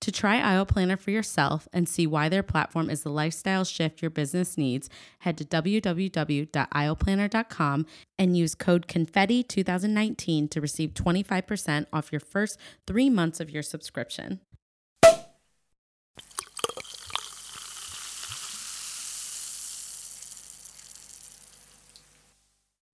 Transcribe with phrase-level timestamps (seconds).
[0.00, 4.00] To try Aisle Planner for yourself and see why their platform is the lifestyle shift
[4.00, 4.88] your business needs,
[5.20, 7.86] head to www.aisleplanner.com
[8.18, 14.40] and use code CONFETTI2019 to receive 25% off your first three months of your subscription.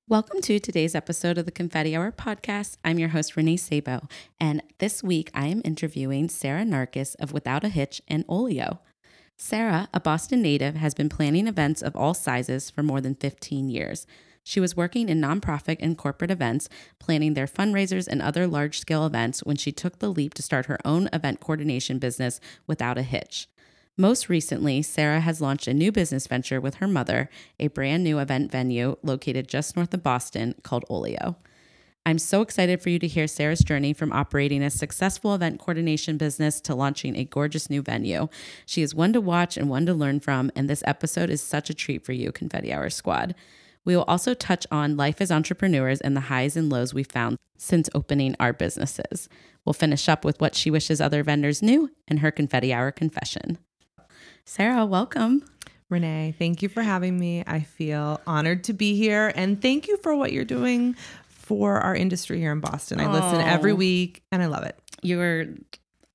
[0.09, 2.77] Welcome to today's episode of the Confetti Hour podcast.
[2.85, 4.07] I'm your host, Renee Sabo,
[4.39, 8.79] and this week I am interviewing Sarah Narcus of Without a Hitch and Olio.
[9.37, 13.69] Sarah, a Boston native, has been planning events of all sizes for more than 15
[13.69, 14.07] years.
[14.45, 16.69] She was working in nonprofit and corporate events,
[17.01, 20.67] planning their fundraisers and other large scale events when she took the leap to start
[20.67, 23.49] her own event coordination business without a hitch.
[23.99, 28.19] Most recently, Sarah has launched a new business venture with her mother, a brand new
[28.19, 31.37] event venue located just north of Boston called Olio.
[32.05, 36.19] I'm so excited for you to hear Sarah's journey from operating a successful event coordination
[36.19, 38.29] business to launching a gorgeous new venue.
[38.67, 41.71] She is one to watch and one to learn from, and this episode is such
[41.71, 43.35] a treat for you, Confetti Hour Squad.
[43.87, 47.39] We will also touch on life as entrepreneurs and the highs and lows we found
[47.57, 49.31] since opening our businesses.
[49.65, 53.57] We'll finish up with what she wishes other vendors knew and her Confetti Hour confession.
[54.49, 55.43] Sarah, welcome.
[55.91, 57.43] Renee, thank you for having me.
[57.49, 60.95] I feel honored to be here and thank you for what you're doing
[61.27, 63.01] for our industry here in Boston.
[63.01, 64.79] I listen every week and I love it.
[65.03, 65.47] You're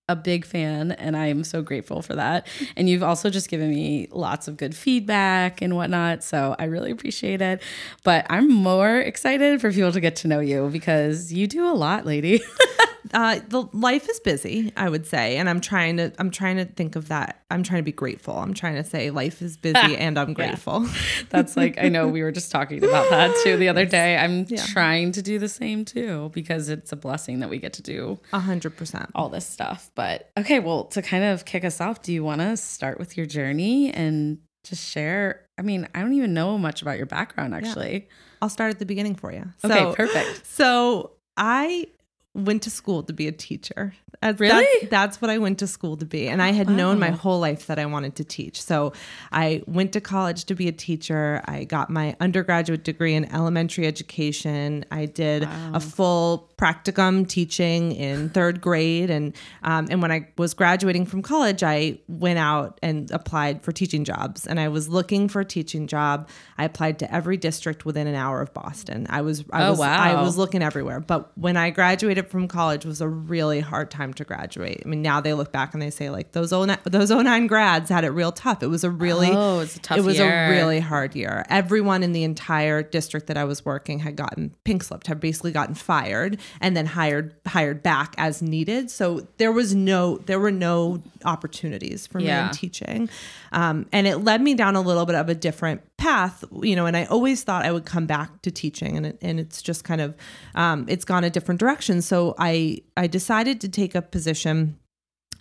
[0.07, 2.47] a big fan, and I'm so grateful for that.
[2.75, 6.23] And you've also just given me lots of good feedback and whatnot.
[6.23, 7.61] So I really appreciate it.
[8.03, 11.75] But I'm more excited for people to get to know you because you do a
[11.75, 12.41] lot, lady.
[13.13, 16.65] uh, the life is busy, I would say, and I'm trying to I'm trying to
[16.65, 17.43] think of that.
[17.49, 18.37] I'm trying to be grateful.
[18.37, 20.87] I'm trying to say life is busy and I'm grateful.
[21.29, 24.17] That's like I know we were just talking about that too the other day.
[24.17, 24.65] I'm yeah.
[24.67, 28.19] trying to do the same too because it's a blessing that we get to do
[28.33, 29.91] a hundred percent all this stuff.
[29.95, 33.17] But okay, well, to kind of kick us off, do you want to start with
[33.17, 35.45] your journey and just share?
[35.57, 37.93] I mean, I don't even know much about your background actually.
[37.93, 38.15] Yeah.
[38.41, 39.45] I'll start at the beginning for you.
[39.59, 40.45] So, okay, perfect.
[40.51, 41.87] So I
[42.33, 43.93] went to school to be a teacher.
[44.37, 44.65] really?
[44.81, 46.27] That's, that's, what I went to school to be.
[46.27, 46.75] And I had wow.
[46.75, 48.61] known my whole life that I wanted to teach.
[48.61, 48.93] So
[49.31, 51.41] I went to college to be a teacher.
[51.45, 54.85] I got my undergraduate degree in elementary education.
[54.91, 55.71] I did wow.
[55.73, 59.09] a full practicum teaching in third grade.
[59.09, 63.71] And, um, and when I was graduating from college, I went out and applied for
[63.71, 64.45] teaching jobs.
[64.45, 66.29] And I was looking for a teaching job.
[66.59, 69.07] I applied to every district within an hour of Boston.
[69.09, 69.97] I was, I oh, was, wow.
[69.97, 70.99] I was looking everywhere.
[70.99, 74.83] But when I graduated from college was a really hard time to graduate.
[74.85, 77.89] I mean, now they look back and they say like those 09, those 09 grads
[77.89, 78.61] had it real tough.
[78.61, 80.47] It was a really, oh, it was a tough It was year.
[80.47, 81.43] a really hard year.
[81.49, 85.51] Everyone in the entire district that I was working had gotten pink slipped, had basically
[85.51, 88.91] gotten fired and then hired hired back as needed.
[88.91, 92.41] So there was no there were no opportunities for yeah.
[92.41, 93.09] me in teaching,
[93.51, 96.43] um, and it led me down a little bit of a different path.
[96.61, 99.39] You know, and I always thought I would come back to teaching, and it, and
[99.39, 100.15] it's just kind of
[100.55, 102.01] um, it's gone a different direction.
[102.01, 104.77] So I I decided to take a position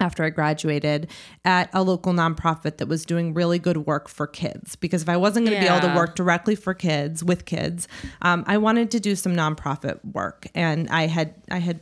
[0.01, 1.09] after I graduated
[1.45, 4.77] at a local nonprofit that was doing really good work for kids.
[4.77, 5.79] Because if I wasn't going to yeah.
[5.79, 7.87] be able to work directly for kids with kids,
[8.23, 10.47] um, I wanted to do some nonprofit work.
[10.55, 11.81] And I had I had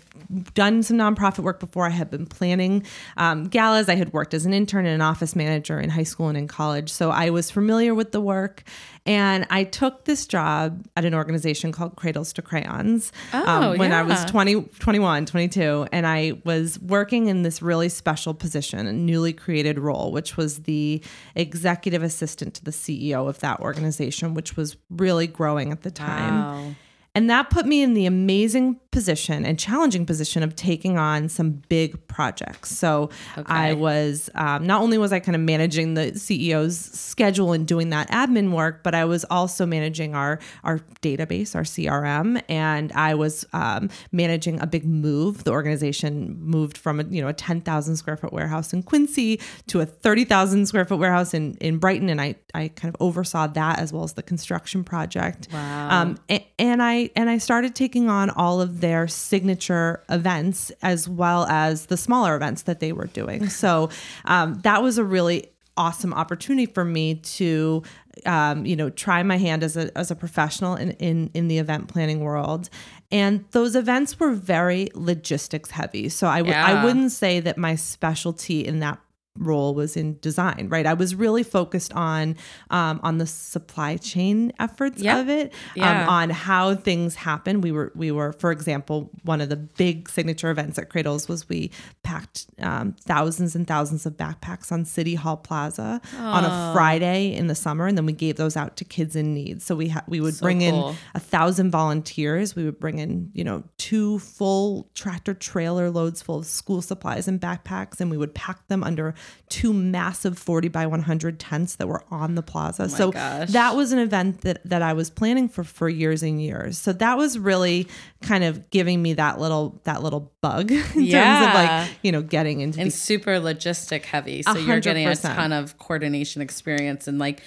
[0.55, 1.87] done some nonprofit work before.
[1.87, 2.85] I had been planning
[3.17, 3.89] um, galas.
[3.89, 6.49] I had worked as an intern and an office manager in high school and in
[6.49, 8.65] college, so I was familiar with the work.
[9.07, 13.79] And I took this job at an organization called Cradles to Crayons um, oh, um,
[13.79, 14.01] when yeah.
[14.01, 15.89] I was 20, 21, 22.
[15.93, 20.37] And I was working in this really special special position, a newly created role, which
[20.37, 21.03] was the
[21.35, 26.35] executive assistant to the CEO of that organization, which was really growing at the time.
[26.35, 26.75] Wow.
[27.19, 31.51] And that put me in the amazing position and challenging position of taking on some
[31.69, 32.77] big projects.
[32.77, 33.11] So
[33.47, 37.91] I was um, not only was I kind of managing the CEO's schedule and doing
[37.91, 43.15] that admin work, but I was also managing our our database, our CRM, and I
[43.15, 45.43] was um, managing a big move.
[45.43, 49.41] The organization moved from a you know a ten thousand square foot warehouse in Quincy
[49.67, 53.01] to a thirty thousand square foot warehouse in in Brighton, and I I kind of
[53.01, 55.49] oversaw that as well as the construction project.
[55.53, 55.89] Wow.
[55.91, 61.09] Um, a- and I and I started taking on all of their signature events as
[61.09, 63.49] well as the smaller events that they were doing.
[63.49, 63.91] So
[64.25, 65.47] um, that was a really
[65.77, 67.83] awesome opportunity for me to
[68.27, 71.59] um, you know try my hand as a as a professional in in in the
[71.59, 72.69] event planning world.
[73.11, 76.09] And those events were very logistics heavy.
[76.09, 76.67] So I w- Yeah.
[76.67, 78.99] I wouldn't say that my specialty in that
[79.37, 82.35] role was in design right i was really focused on
[82.71, 85.19] um, on the supply chain efforts Yep.
[85.19, 86.03] of it Yeah.
[86.03, 90.09] um, on how things happen we were we were for example one of the big
[90.09, 91.71] signature events at cradles was we
[92.03, 97.47] packed um, thousands and thousands of backpacks on city hall plaza on a friday in
[97.47, 100.03] the summer and then we gave those out to kids in need so we ha-
[100.09, 100.91] we would So bring cool.
[100.91, 102.57] in a thousand volunteers.
[102.57, 107.29] We would bring in, you know, two full tractor trailer loads full of school supplies
[107.29, 109.15] and backpacks, and we would pack them under
[109.49, 112.89] two massive 40 by 100 tents that were on the plaza.
[112.89, 113.51] so Oh gosh.
[113.51, 116.77] that was an event that, that I was planning for for years and years.
[116.79, 117.89] So that was really
[118.23, 121.53] kind of giving me that little that little bug in terms of Yeah.
[121.87, 124.43] like, you know, getting into and the super logistic heavy.
[124.43, 127.43] So A you're getting a ton of coordination experience and like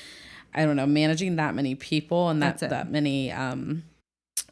[0.54, 3.84] I don't know, managing that many people and that That's that many um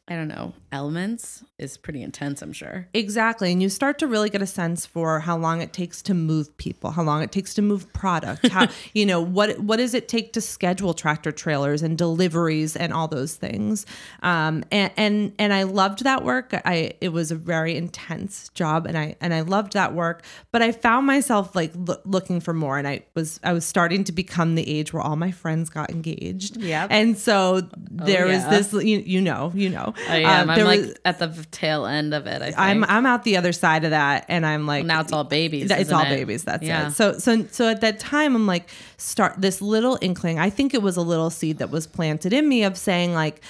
[0.07, 2.87] I don't know, elements is pretty intense, I'm sure.
[2.93, 3.51] Exactly.
[3.51, 6.55] And you start to really get a sense for how long it takes to move
[6.57, 10.07] people, how long it takes to move product, how, you know, what what does it
[10.07, 13.85] take to schedule tractor trailers and deliveries and all those things.
[14.21, 16.53] Um, and, and and I loved that work.
[16.65, 20.61] I it was a very intense job and I and I loved that work, but
[20.61, 24.11] I found myself like loo- looking for more and I was I was starting to
[24.11, 26.57] become the age where all my friends got engaged.
[26.57, 26.87] Yep.
[26.91, 28.49] And so there was yeah.
[28.49, 29.93] this you, you know, you know.
[30.07, 30.49] I am.
[30.49, 32.41] Uh, I'm like was- at the tail end of it.
[32.41, 32.59] I think.
[32.59, 35.69] I'm I'm out the other side of that, and I'm like now it's all babies.
[35.71, 36.09] It's all it?
[36.09, 36.43] babies.
[36.43, 36.87] That's Yeah.
[36.87, 36.91] it.
[36.91, 40.39] So so so at that time, I'm like start this little inkling.
[40.39, 43.41] I think it was a little seed that was planted in me of saying like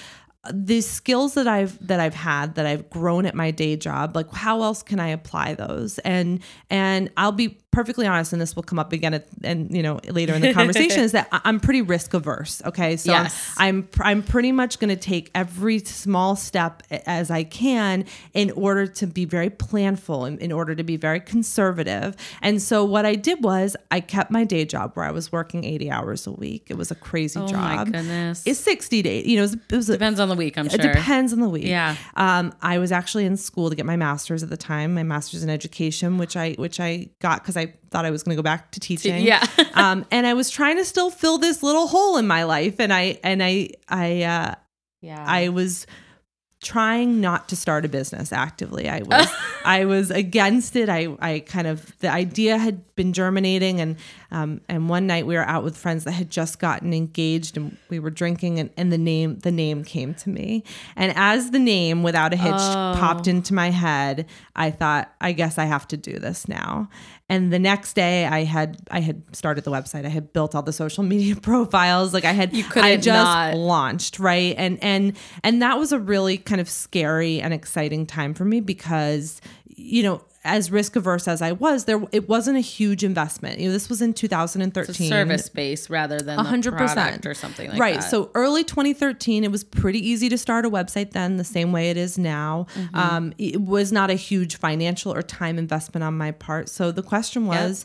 [0.54, 4.16] these skills that I've that I've had that I've grown at my day job.
[4.16, 5.98] Like how else can I apply those?
[5.98, 6.40] And
[6.70, 10.00] and I'll be perfectly honest, and this will come up again at, and you know
[10.08, 12.60] later in the conversation is that I'm pretty risk averse.
[12.64, 13.54] Okay, so I'm- Yes.
[13.58, 18.86] I'm I'm pretty much going to take every small step as I can in order
[18.86, 22.16] to be very planful and in order to be very conservative.
[22.42, 25.64] And so what I did was I kept my day job where I was working
[25.64, 26.66] 80 hours a week.
[26.70, 27.48] It was a crazy job.
[27.48, 27.76] Oh job.
[27.78, 28.42] my goodness.
[28.46, 29.26] It's 60 days.
[29.26, 30.80] You know, it was, it was a, Depends on the week, I'm it sure.
[30.90, 31.66] It depends on the week.
[31.66, 31.96] Yeah.
[32.16, 35.42] Um, I was actually in school to get my master's at the time, my master's
[35.42, 38.44] in education, which I which I got because I thought I was going to go
[38.44, 39.22] back to teaching.
[39.22, 39.46] yeah.
[39.74, 42.92] um, and I was trying to still fill this little hole in my life, and
[42.92, 44.54] I and I I uh,
[45.02, 45.24] Yeah.
[45.26, 45.86] I was
[46.62, 48.88] trying not to start a business actively.
[48.88, 49.28] I was
[49.64, 50.88] I was against it.
[50.88, 53.96] I I kind of the idea had been germinating and
[54.30, 57.78] um and one night we were out with friends that had just gotten engaged and
[57.88, 60.62] we were drinking and, and the name the name came to me.
[60.96, 62.52] And as the name without a hitch
[63.00, 66.90] popped into my head, I thought I guess I have to do this now.
[67.30, 70.04] And the next day I had I had started the website.
[70.04, 72.12] I had built all the social media profiles.
[72.12, 73.54] Like I had You I couldn't just not.
[73.56, 78.34] launched right and and and that was a really kind of scary and exciting time
[78.34, 79.40] for me because
[79.76, 83.66] you know as risk averse as I was there it wasn't a huge investment you
[83.68, 87.26] know this was in 2013 It's a service base rather than a hundred hundred percent
[87.26, 88.00] or something like right that.
[88.04, 88.10] Right.
[88.10, 91.90] So early 2013 it was pretty easy to start a website then the same way
[91.90, 92.96] it is now Mm-hmm.
[92.96, 97.02] um, it was not a huge financial or time investment on my part so the
[97.02, 97.84] question was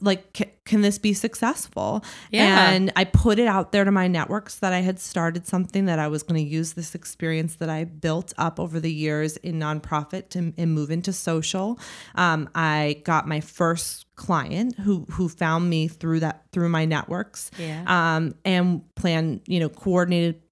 [0.00, 2.70] like ca- can this be successful Yeah.
[2.70, 5.98] and i put it out there to my networks that i had started something that
[5.98, 9.58] i was going to use this experience that i built up over the years in
[9.60, 11.78] nonprofit to, and move into social
[12.16, 17.50] um, i got my first client who who found me through that through my networks
[17.58, 17.84] Yeah.
[17.86, 20.42] um, and plan you know coordinated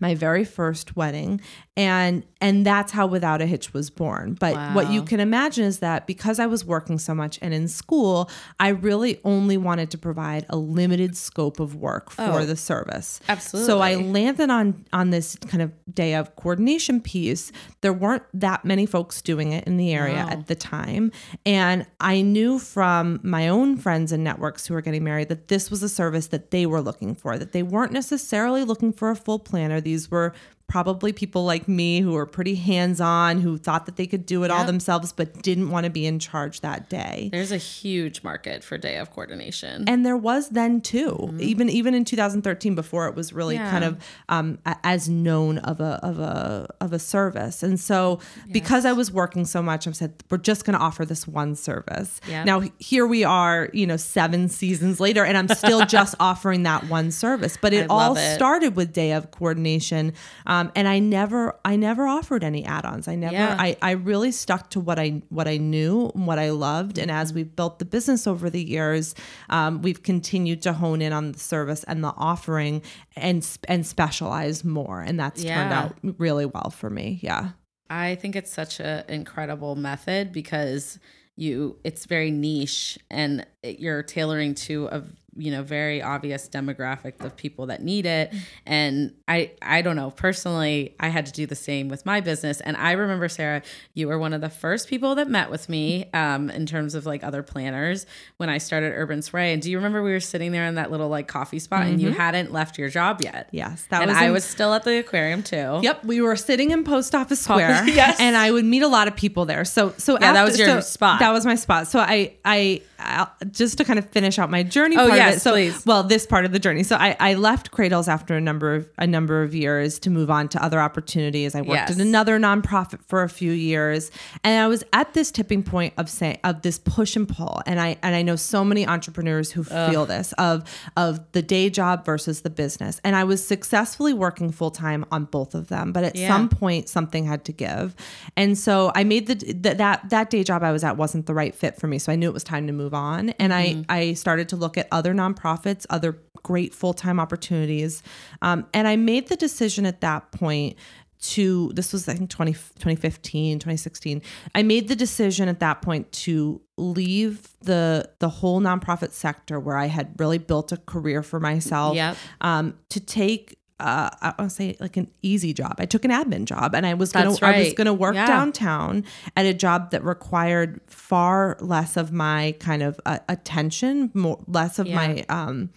[0.00, 1.40] my very first wedding
[1.76, 4.34] and and that's how Without a Hitch was born.
[4.38, 7.66] But what you can imagine is that because I was working so much and in
[7.68, 8.30] school,
[8.60, 13.20] I really only wanted to provide a limited scope of work for Oh, the service.
[13.28, 13.66] absolutely.
[13.66, 17.50] So I landed on on this kind of day of coordination piece.
[17.80, 20.28] There weren't that many folks doing it in the area No.
[20.30, 21.10] at the time,
[21.46, 25.70] and I knew from my own friends and networks who were getting married that this
[25.70, 27.36] was a service that they were looking for.
[27.38, 29.80] That they weren't necessarily looking for a full planner.
[29.80, 30.34] These were
[30.68, 34.50] probably people like me who were pretty hands-on who thought that they could do it
[34.50, 38.62] all themselves but didn't want to be in charge that day There's a huge market
[38.62, 39.84] for day of coordination.
[39.88, 43.64] and there was then too even even in 2013 before it was really Mm-hmm.
[43.64, 43.70] Yeah.
[43.70, 43.96] kind of
[44.28, 48.20] um, a- as known of a of a of a service and so
[48.52, 51.54] because i was working so much i said we're just going to offer this one
[51.56, 52.44] service Yep.
[52.44, 56.84] now here we are you know seven seasons later and i'm still just offering that
[56.90, 60.12] one service but it I all started with day of coordination
[60.46, 63.08] um, and i never i never offered any add-ons.
[63.08, 63.56] I never Yeah.
[63.58, 66.98] I, I really stuck to what i what i knew and what i loved.
[66.98, 67.20] And Mm-hmm.
[67.20, 69.14] as we've built the business over the years
[69.50, 72.82] um, we've continued to hone in on the service and the offering
[73.16, 75.00] and and specialize more.
[75.00, 77.18] And that's turned out really well for me.
[77.22, 77.50] Yeah.
[77.90, 80.98] I think it's such an incredible method because
[81.36, 85.02] you it's very niche and it, you're tailoring to a
[85.38, 88.34] you know very obvious demographic of people that need it
[88.66, 92.60] and I I don't know personally I had to do the same with my business
[92.60, 93.62] and I remember Sarah
[93.94, 97.06] you were one of the first people that met with me um in terms of
[97.06, 98.04] like other planners
[98.38, 100.90] when I started Urban Soiree and do you remember we were sitting there in that
[100.90, 104.18] little like coffee spot and you hadn't left your job yet yes that and was
[104.18, 107.40] I in- was still at the aquarium too Yep, we were sitting in Post Office
[107.40, 108.18] Square, Yes.
[108.20, 109.64] and I would meet a lot of people there.
[109.64, 111.20] So, so Yeah, that was your spot.
[111.20, 111.86] That was my spot.
[111.88, 114.96] So, I, I, I, just to kind of finish out my journey.
[114.96, 115.40] Oh, part yes, it.
[115.40, 115.86] So, please.
[115.86, 116.82] well, this part of the journey.
[116.82, 120.30] So, I, I left Cradles after a number of a number of years to move
[120.30, 121.54] on to other opportunities.
[121.54, 121.90] I worked Yes.
[121.92, 124.10] at another nonprofit for a few years,
[124.42, 127.62] and I was at this tipping point of saying of this push and pull.
[127.66, 130.64] And I and I know so many entrepreneurs who feel this of
[130.96, 133.00] of the day job versus the business.
[133.04, 136.28] And I was successfully working full time on both of them, but at Yeah.
[136.28, 137.94] some point something had to give.
[138.36, 141.34] And so I made the th- that that day job I was at wasn't the
[141.34, 141.98] right fit for me.
[141.98, 143.30] So I knew it was time to move on.
[143.30, 148.02] And I I started to look at other nonprofits, other great full time opportunities.
[148.42, 150.76] Um, and I made the decision at that point
[151.20, 154.22] to this was I think 20, 2015, 2016.
[154.54, 159.76] I made the decision at that point to leave the the whole nonprofit sector where
[159.76, 162.16] I had really built a career for myself Yep.
[162.40, 165.76] um, to take uh, I want to say like an easy job.
[165.78, 168.26] I took an admin job, and I was gonna That's I was gonna work Yeah.
[168.26, 169.04] downtown
[169.36, 174.78] at a job that required far less of my kind of uh, attention, more less
[174.78, 174.94] of Yeah.
[174.96, 175.70] my um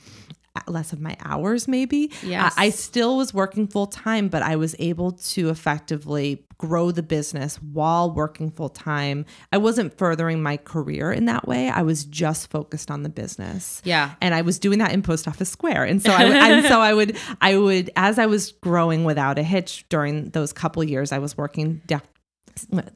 [0.68, 2.54] less of my hours maybe uh, Yes.
[2.58, 7.02] I, I still was working full time but i was able to effectively grow the
[7.02, 12.04] business while working full time i wasn't furthering my career in that way i was
[12.06, 14.12] just focused on the business Yeah.
[14.22, 15.86] and I was doing that in Post Office Square.
[15.86, 19.40] And so I would, and so I would I would as I was growing without
[19.40, 21.82] a hitch during those couple years I was working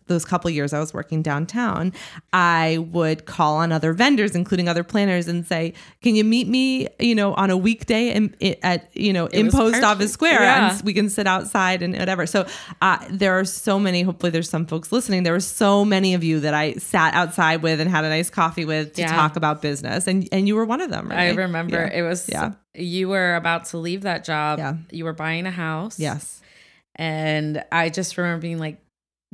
[0.08, 1.94] those couple years I was working downtown,
[2.34, 6.88] I would call on other vendors, including other planners, and say, "Can you meet me,
[7.00, 9.84] you know, on a weekday in, at you know in Post.
[9.84, 10.74] Office Square, Yeah.
[10.76, 12.46] and we can sit outside and whatever." So
[12.82, 14.02] uh, there are so many.
[14.02, 15.24] Hopefully, there's some folks listening.
[15.24, 18.30] There were so many of you that I sat outside with and had a nice
[18.30, 19.16] coffee with to Yeah.
[19.16, 21.12] talk about business, and and you were one of them.
[21.12, 22.00] I remember Yeah.
[22.00, 22.52] it was Yeah.
[22.74, 24.60] you were about to leave that job.
[24.60, 24.74] Yeah.
[24.92, 26.00] You were buying a house.
[26.00, 26.42] Yes.
[26.96, 28.78] And I just remember being like,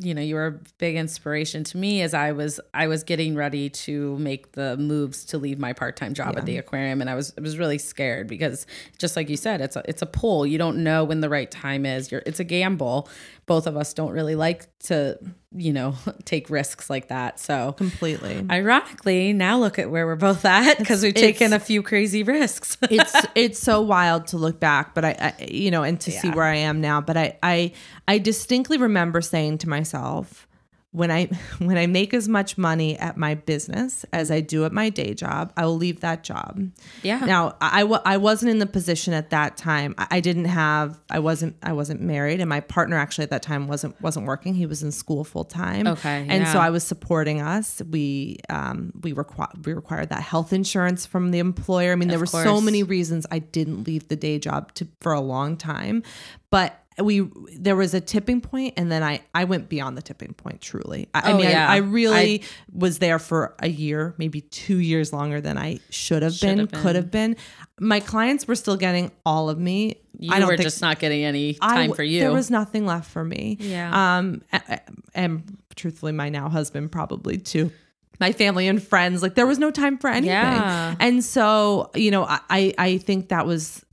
[0.03, 3.35] you know, you were a big inspiration to me as I was I was getting
[3.35, 7.15] ready to make the moves to leave my part-time job at the aquarium and I
[7.15, 8.65] was I was really scared because
[8.97, 10.45] just like you said, it's a it's a pull.
[10.45, 12.11] You don't know when the right time is.
[12.11, 13.07] You're it's a gamble.
[13.51, 15.19] Both of us don't really like to,
[15.53, 17.37] you know, take risks like that.
[17.37, 18.45] So Completely.
[18.49, 22.77] Ironically, now look at where we're both at because we've taken a few crazy risks.
[22.89, 26.29] it's it's so wild to look back, but I, I you know, and to see
[26.29, 27.01] where I am now.
[27.01, 27.73] But I I
[28.07, 30.47] I distinctly remember saying to myself,
[30.91, 31.25] when I
[31.59, 35.13] when I make as much money at my business as I do at my day
[35.13, 36.61] job, I will leave that job.
[37.01, 37.19] Yeah.
[37.19, 39.95] Now I, I wasn't in the position at that time.
[39.97, 43.41] I, I didn't have I wasn't I wasn't married, and my partner actually at that
[43.43, 44.53] time wasn't wasn't working.
[44.53, 45.87] He was in school full time.
[45.87, 46.59] Okay, and so.
[46.59, 47.81] I was supporting us.
[47.89, 51.93] We um we requ- we required that health insurance from the employer.
[51.93, 55.13] I mean, there were so many reasons I didn't leave the day job to for
[55.13, 56.03] a long time,
[56.49, 57.27] but we
[57.57, 61.07] there was a tipping point and then I I went beyond the tipping point truly.
[61.13, 61.69] I, I Oh, mean yeah.
[61.69, 62.43] I, I really
[62.73, 66.67] was there for a year, maybe 2 years longer than I should have been, been.
[66.81, 67.35] could have been.
[67.79, 69.95] My clients were still getting all of me.
[70.19, 72.19] You I don't were think just not getting any time w- for you.
[72.19, 73.57] There was nothing left for me.
[73.59, 74.17] Yeah.
[74.17, 74.79] Um, a- a-
[75.15, 77.71] and truthfully, my now husband probably too.
[78.19, 80.27] My family and friends, like there was no time for anything.
[80.29, 80.95] Yeah.
[80.99, 83.83] And so, you know, I I- I think that was,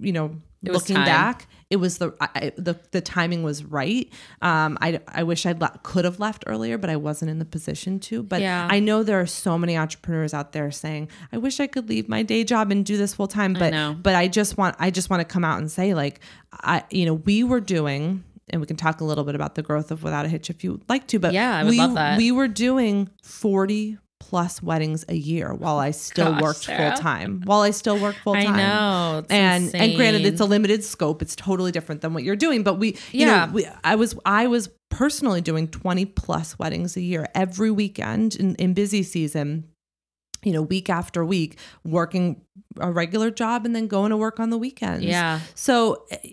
[0.00, 4.06] you know, was looking back, it was the I, I- the the timing was right.
[4.42, 7.44] Um, I I wish I le- could have left earlier, but I wasn't in the
[7.56, 8.22] position to.
[8.22, 8.68] But Yeah.
[8.70, 12.08] I know there are so many entrepreneurs out there saying, "I wish I could leave
[12.08, 13.96] my day job and do this full time." But know.
[14.00, 16.20] but I just want I just want to come out and say like
[16.52, 19.62] I you know we were doing and we can talk a little bit about the
[19.62, 21.78] growth of without a hitch if you would like to but Yeah, I would we
[21.78, 22.18] love that.
[22.18, 23.98] we were doing 40
[24.28, 28.20] plus weddings a year while I still Gosh, worked full time while I still worked
[28.20, 28.54] full time.
[28.54, 29.24] I know.
[29.28, 32.74] And and granted it's a limited scope it's totally different than what you're doing but
[32.74, 33.46] we you Yeah.
[33.46, 38.36] know we, I was I was personally doing 20 plus weddings a year every weekend
[38.36, 39.64] in, in busy season
[40.44, 42.42] you know, week after week, working
[42.80, 45.04] a regular job and then going to work on the weekends.
[45.04, 45.38] Yeah.
[45.54, 46.32] So eh,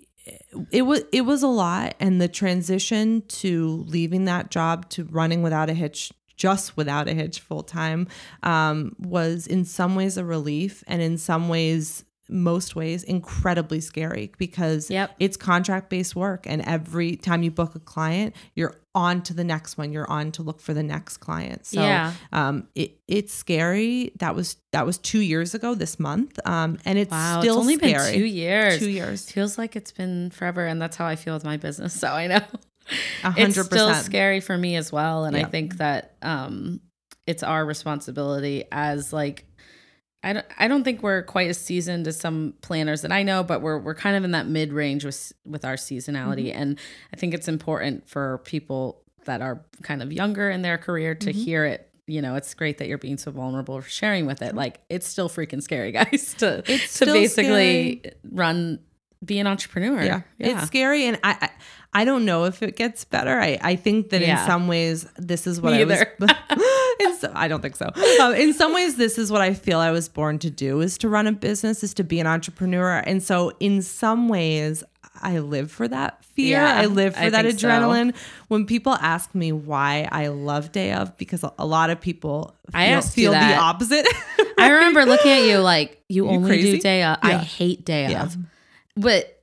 [0.72, 5.44] it was it was a lot, and the transition to leaving that job to running
[5.44, 8.08] without a hitch, just without a hitch, full time,
[8.44, 12.06] um, was in some ways a relief, and in some ways.
[12.32, 15.16] Most ways incredibly scary because Yep.
[15.20, 19.44] it's contract based work, and every time you book a client, you're on to the
[19.44, 19.92] next one.
[19.92, 21.66] You're on to look for the next client.
[21.66, 22.14] So Yeah.
[22.32, 24.12] um, it, it's scary.
[24.20, 27.62] That was that was two years ago this month, um, and it's Wow, still it's
[27.62, 28.12] only scary.
[28.12, 28.78] been two years.
[28.78, 29.32] Two years.
[29.32, 31.94] Feels like it's been forever, and that's how I feel with my business.
[32.00, 32.42] So I know
[33.38, 36.82] it's still scary for me as well, and I think that um,
[37.28, 39.46] it's our responsibility as like.
[40.22, 43.42] I don't, I don't think we're quite as seasoned as some planners that I know,
[43.42, 46.62] but we're we're kind of in that mid range with with our seasonality, Mm-hmm.
[46.62, 46.80] and
[47.14, 51.30] I think it's important for people that are kind of younger in their career to
[51.30, 51.40] Mm-hmm.
[51.40, 51.90] hear it.
[52.06, 54.56] You know, it's great that you're being so vulnerable for sharing with it.
[54.56, 58.80] Like it's still freaking scary, guys, to It's to basically run
[59.24, 60.02] be an entrepreneur.
[60.04, 60.22] Yeah.
[60.38, 61.50] it's scary, and I, I
[62.02, 63.40] I don't know if it gets better.
[63.40, 64.40] I I think that Yeah.
[64.42, 65.98] in some ways this is what Me I was.
[66.20, 67.16] either.
[67.20, 67.90] so- I don't think so.
[68.22, 70.98] Um, in some ways, this is what I feel I was born to do: is
[71.00, 74.84] to run a business, is to be an entrepreneur, and so in some ways.
[75.22, 76.60] I live for that fear.
[76.62, 77.68] Yeah, I live for I that think so.
[77.68, 78.16] adrenaline.
[78.48, 82.86] When people ask me why I love day of, because a- lot of people I
[82.88, 84.08] feel, you feel the opposite.
[84.58, 86.72] I remember looking at you like you, You only crazy?
[86.74, 87.18] do day of.
[87.22, 88.24] I hate day Yeah.
[88.24, 88.38] of.
[89.00, 89.42] But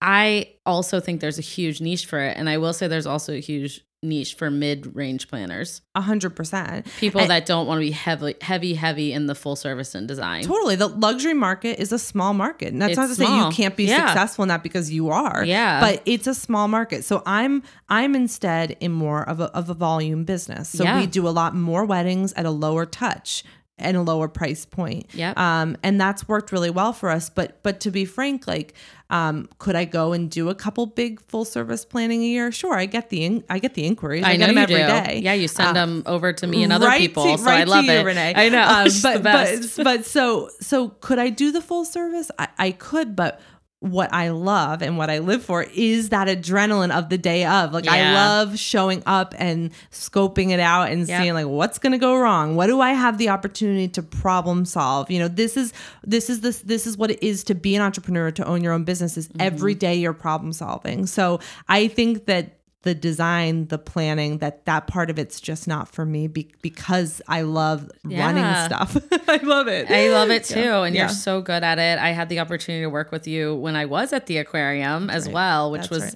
[0.00, 2.36] I also think there's a huge niche for it.
[2.36, 5.82] And I will say there's also a huge niche for mid range planners.
[5.96, 6.86] A hundred percent.
[7.00, 10.06] People And- that don't want to be heavy, heavy, heavy in the full service and
[10.06, 10.44] design.
[10.44, 10.76] Totally.
[10.76, 12.72] The luxury market is a small market.
[12.72, 14.06] And that's not to It's say you can't be Yeah.
[14.06, 15.44] successful in that because you are.
[15.44, 15.80] Yeah.
[15.80, 17.04] But it's a small market.
[17.04, 20.68] So I'm I'm instead in more of a of a volume business.
[20.68, 21.00] So Yeah.
[21.00, 23.42] we do a lot more weddings at a lower touch
[23.80, 25.06] and a lower price point.
[25.14, 25.36] Yep.
[25.38, 27.30] Um, and that's worked really well for us.
[27.30, 28.74] But but to be frank, like,
[29.10, 32.52] um, could I go and do a couple big full service planning a year?
[32.52, 34.22] Sure, I get the in- I get the inquiries.
[34.24, 35.06] I, I know get them you every do.
[35.06, 35.20] day.
[35.24, 37.24] Yeah, you send Uh, them over to me and other right people.
[37.24, 38.04] to- so right I love you, it.
[38.04, 38.34] Renee.
[38.36, 38.62] I know.
[38.68, 42.30] Um, but, but but so so could I do the full service?
[42.38, 43.40] I, I could, but
[43.80, 47.72] what I love and what I live for is that adrenaline of the day of.
[47.72, 51.22] Like I love showing up and scoping it out and Yep.
[51.22, 52.56] seeing like what's going to go wrong.
[52.56, 55.12] What do I have the opportunity to problem solve?
[55.12, 55.72] You know, this is
[56.04, 58.72] this is this this is what it is to be an entrepreneur to own your
[58.72, 59.16] own business.
[59.16, 59.40] Is Mm-hmm.
[59.42, 61.06] every day you're problem solving.
[61.06, 61.38] So
[61.68, 66.04] I think that the design, the planning, that that part of it's just not for
[66.04, 68.96] me be- because I love running stuff.
[69.28, 69.90] I love it.
[69.90, 70.60] I love it too.
[70.60, 71.02] And Yeah.
[71.02, 71.98] you're so good at it.
[71.98, 75.28] I had the opportunity to work with you when I was at the aquarium as
[75.28, 76.14] well, which That's was right.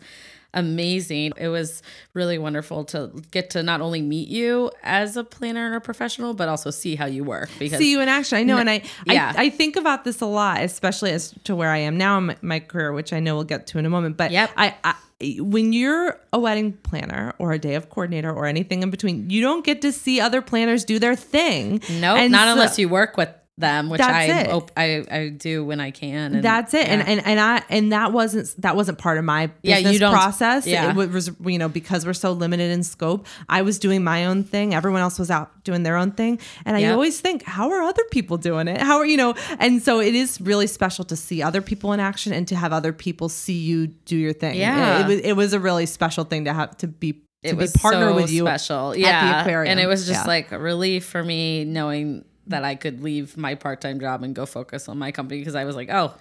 [0.54, 1.32] Amazing.
[1.36, 1.82] It was
[2.14, 6.34] really wonderful to get to not only meet you as a planner and a professional,
[6.34, 8.38] but also see how you work because see you in action.
[8.38, 9.32] I know, and I, Yeah.
[9.36, 12.36] I I think about this a lot, especially as to where I am now in
[12.42, 14.16] my, career, which I know we'll get to in a moment.
[14.16, 14.50] But Yep.
[14.56, 14.94] I, I
[15.40, 19.40] when you're a wedding planner or a day of coordinator or anything in between, you
[19.40, 21.80] don't get to see other planners do their thing.
[22.00, 24.50] nope, not so- unless you work with them, which I, it.
[24.50, 26.34] op- I I do when I can.
[26.34, 26.88] And That's it.
[26.88, 27.08] And yeah.
[27.12, 30.66] and and I and that wasn't that wasn't part of my Yeah, you don't- process.
[30.66, 30.90] yeah.
[30.98, 33.26] It was you know because we're so limited in scope.
[33.50, 34.74] I was doing my own thing.
[34.74, 36.38] Everyone else was out doing their own thing.
[36.64, 38.80] And I always think, how are other people doing it?
[38.80, 39.34] How are you know?
[39.58, 42.72] And so it is really special to see other people in action and to have
[42.72, 44.56] other people see you do your thing.
[44.56, 45.02] Yeah.
[45.02, 47.56] it, was it was a really special thing to have to be to it be
[47.58, 48.92] was partner so with you special.
[48.92, 49.34] at Yeah.
[49.34, 49.72] the aquarium.
[49.72, 50.26] And it was just Yeah.
[50.26, 54.34] like a relief for me knowing that I could leave my part time job and
[54.34, 56.14] go focus on my company because I was like, oh,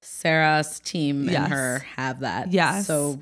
[0.00, 1.36] Sarah's team Yes.
[1.44, 2.52] and her have that.
[2.52, 2.82] Yeah.
[2.82, 3.18] So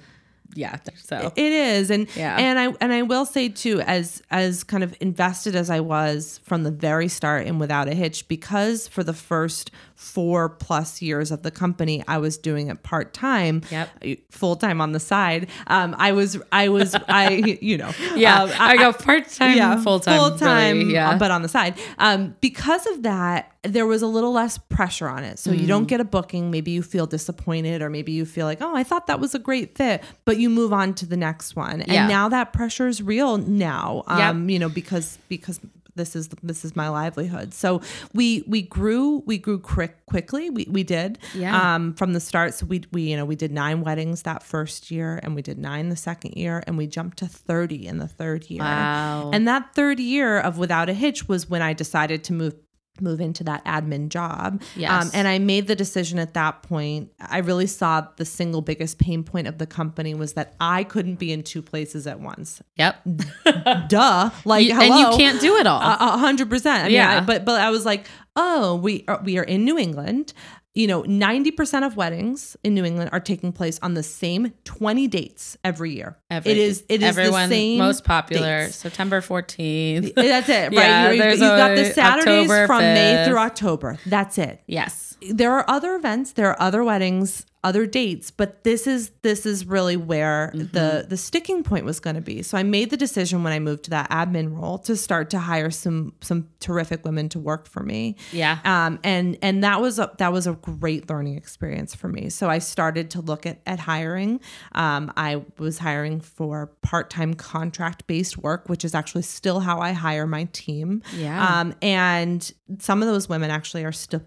[0.56, 0.76] yeah.
[0.98, 2.36] So It is, and Yeah.
[2.38, 6.38] and I and I will say too, as as kind of invested as I was
[6.44, 11.30] from the very start and Without a Hitch, because for the first four plus years
[11.30, 14.18] of the company, I was doing it part time, Yep.
[14.30, 15.48] full time on the side.
[15.68, 17.30] Um, I was I was I
[17.62, 21.16] you know yeah, um, I, go part time, yeah, full time, full time, yeah.
[21.16, 21.78] but on the side.
[21.98, 25.38] Um, because of that, there was a little less pressure on it.
[25.38, 25.68] So you Mm.
[25.68, 26.50] don't get a booking.
[26.50, 29.38] Maybe you feel disappointed, or maybe you feel like, oh, I thought that was a
[29.38, 31.80] great fit, but you move on to the next one.
[31.80, 32.06] And Yeah.
[32.08, 33.38] now that pressure is real.
[33.38, 34.18] Now, Yep.
[34.18, 35.60] um, you know, because because
[35.96, 37.54] this is this is my livelihood.
[37.54, 37.80] So
[38.12, 40.50] we we grew we grew quick quickly.
[40.50, 41.74] We we did Yeah.
[41.74, 42.54] um, from the start.
[42.54, 45.58] So we we you know we did nine weddings that first year, and we did
[45.58, 48.62] nine the second year, and we jumped to thirty in the third year.
[48.62, 49.30] Wow.
[49.32, 52.54] And that third year of Without a Hitch was when I decided to move
[53.00, 54.62] move into that admin job.
[54.76, 54.90] Yes.
[55.06, 57.10] Um, and I made the decision at that point.
[57.20, 61.16] I really saw the single biggest pain point of the company was that I couldn't
[61.16, 62.62] be in two places at once.
[62.76, 62.96] Yep.
[63.88, 64.30] Duh.
[64.44, 64.84] Like, You- hello.
[64.92, 65.80] and you can't do it all.
[65.80, 66.80] A hundred percent.
[66.84, 67.18] I mean, Yeah.
[67.18, 70.32] I- but but I was like, oh, we are, we are in New England.
[70.74, 74.52] You know, ninety percent of weddings in New England are taking place on the same
[74.64, 76.18] twenty dates every year.
[76.30, 78.76] Every- it is it is everyone the same most popular dates.
[78.76, 80.14] September 14th.
[80.16, 80.72] That's it, right?
[80.72, 83.98] Yeah, you, you've got the Saturdays October from May through October.
[84.04, 84.62] That's it.
[84.66, 85.16] yes.
[85.30, 89.66] There are other events, there are other weddings, other dates, but this is this is
[89.66, 90.72] really where Mm-hmm.
[90.72, 92.42] the the sticking point was going to be.
[92.42, 95.38] So I made the decision when I moved to that admin role to start to
[95.38, 98.16] hire some some terrific women to work for me.
[98.32, 98.58] Yeah.
[98.64, 102.28] Um, and and that was a that was a great learning experience for me.
[102.30, 104.40] So I started to look at at hiring.
[104.72, 109.80] Um, I was hiring for part time contract based work, which is actually still how
[109.80, 111.02] I hire my team.
[111.16, 111.60] Yeah.
[111.60, 114.22] Um, and some of those women actually are still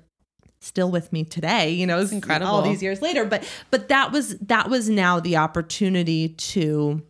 [0.60, 2.52] still with me today you know it's incredible.
[2.52, 7.02] all these years later but but that was that was now the opportunity to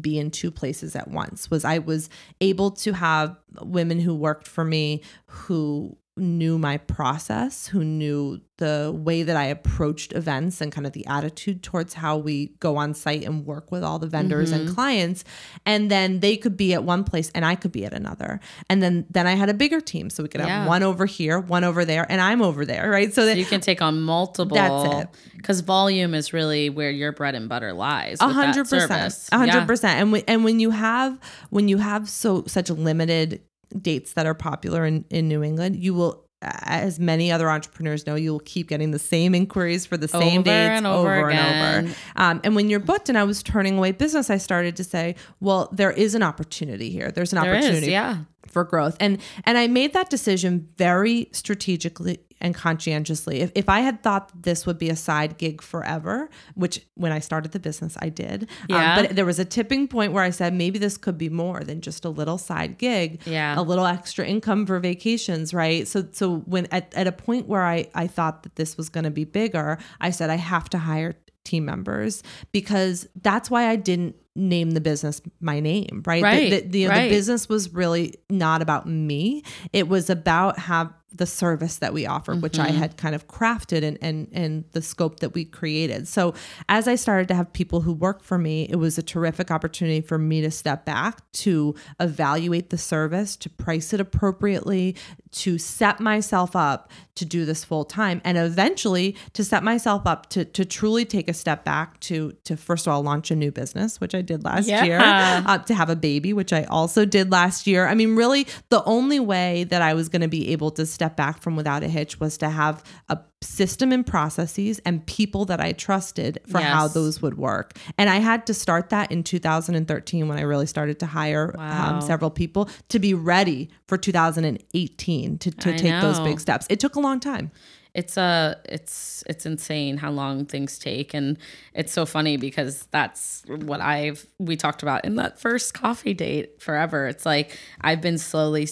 [0.00, 2.08] be in two places at once was i was
[2.40, 8.92] able to have women who worked for me who knew my process who knew the
[8.94, 12.92] way that i approached events and kind of the attitude towards how we go on
[12.92, 14.66] site and work with all the vendors Mm-hmm.
[14.66, 15.24] and clients
[15.64, 18.82] and then they could be at one place and i could be at another and
[18.82, 21.64] then then i had a bigger team so we could have one over here one
[21.64, 24.56] over there and i'm over there right so So that you can take on multiple.
[24.56, 25.08] That's it.
[25.36, 28.18] Because volume is really where your bread and butter lies.
[28.20, 30.00] A hundred percent, a hundred percent.
[30.00, 31.18] And when and when you have
[31.50, 33.42] when you have so such limited
[33.80, 36.24] dates that are popular in in New England, you will.
[36.42, 40.40] As many other entrepreneurs know, you will keep getting the same inquiries for the same
[40.40, 41.94] Over dates and over over and over.
[42.16, 45.16] Um, and when you're booked, and I was turning away business, I started to say,
[45.40, 47.10] "Well, there is an opportunity here.
[47.10, 48.20] There's an There is, opportunity yeah.
[48.46, 53.40] for growth." And and I made that decision very strategically and conscientiously.
[53.40, 57.18] If, if I had thought this would be a side gig forever, which when I
[57.18, 58.42] started the business, I did.
[58.42, 59.02] um, Yeah.
[59.02, 61.80] but there was a tipping point where I said, maybe this could be more than
[61.80, 63.20] just a little side gig.
[63.26, 63.58] Yeah.
[63.58, 65.86] A little extra income for vacations, right?
[65.86, 69.10] So so when at, at a point where I, I thought that this was gonna
[69.10, 72.22] be bigger, I said I have to hire team members
[72.52, 76.22] because that's why I didn't name the business my name, right?
[76.50, 77.02] The- the, the, right.
[77.04, 79.42] the business was really not about me.
[79.72, 82.68] It was about have the service that we offered, which Mm-hmm.
[82.68, 86.06] I had kind of crafted and and and the scope that we created.
[86.08, 86.34] So
[86.68, 90.00] as I started to have people who worked for me, it was a terrific opportunity
[90.00, 94.94] for me to step back, to evaluate the service, to price it appropriately,
[95.32, 100.28] to set myself up to do this full time, and eventually to set myself up
[100.30, 103.50] to to truly take a step back to to first of all launch a new
[103.50, 104.84] business, which I did last Yeah.
[104.84, 107.86] year uh, to have a baby, which I also did last year.
[107.86, 111.16] I mean, really, the only way that I was going to be able to step
[111.16, 115.58] back from without a hitch was to have a system and processes and people that
[115.58, 117.72] I trusted for how those would work.
[117.96, 121.94] And I had to start that in 2013 when I really started to hire Wow.
[121.94, 126.66] um, several people to be ready for 2018 to, to I take those big steps.
[126.68, 127.50] It took a long time.
[127.92, 131.36] it's uh it's it's insane how long things take and
[131.74, 136.62] it's so funny because that's what i've we talked about in that first coffee date
[136.62, 138.64] forever it's like i've been slowly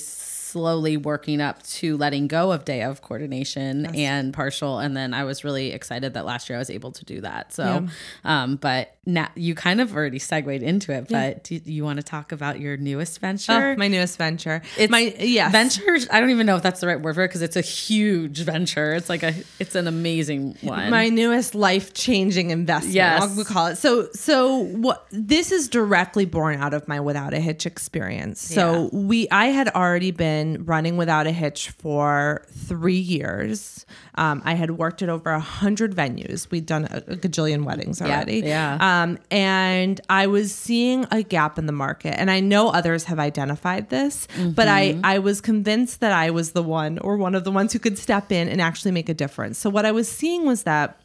[0.48, 5.24] slowly working up to letting go of day of coordination and partial and then i
[5.24, 7.86] was really excited that last year i was able to do that so
[8.24, 12.02] um but now you kind of already segued into it but do you want to
[12.02, 14.62] talk about your newest venture Oh, my newest venture.
[14.76, 15.52] it's my yes.
[15.52, 17.60] venture i don't even know if that's the right word for it because it's a
[17.62, 22.94] huge venture it's like a it's an amazing one my newest life-changing investment.
[22.94, 23.22] Yes.
[23.38, 23.76] I'll call it.
[23.76, 25.06] So, so what?
[25.10, 28.40] This is directly born out of my without a hitch experience.
[28.40, 28.98] So Yeah.
[28.98, 33.84] we, I had already been been running without a hitch for three years.
[34.14, 36.50] Um, I had worked at over a hundred venues.
[36.50, 38.40] We'd done a, a gajillion weddings already.
[38.40, 38.78] yeah.
[38.80, 43.18] Um, and I was seeing a gap in the market, and I know others have
[43.18, 47.44] identified this, but I I was convinced that I was the one or one of
[47.44, 49.58] the ones who could step in and actually make a difference.
[49.58, 51.00] So what I was seeing was that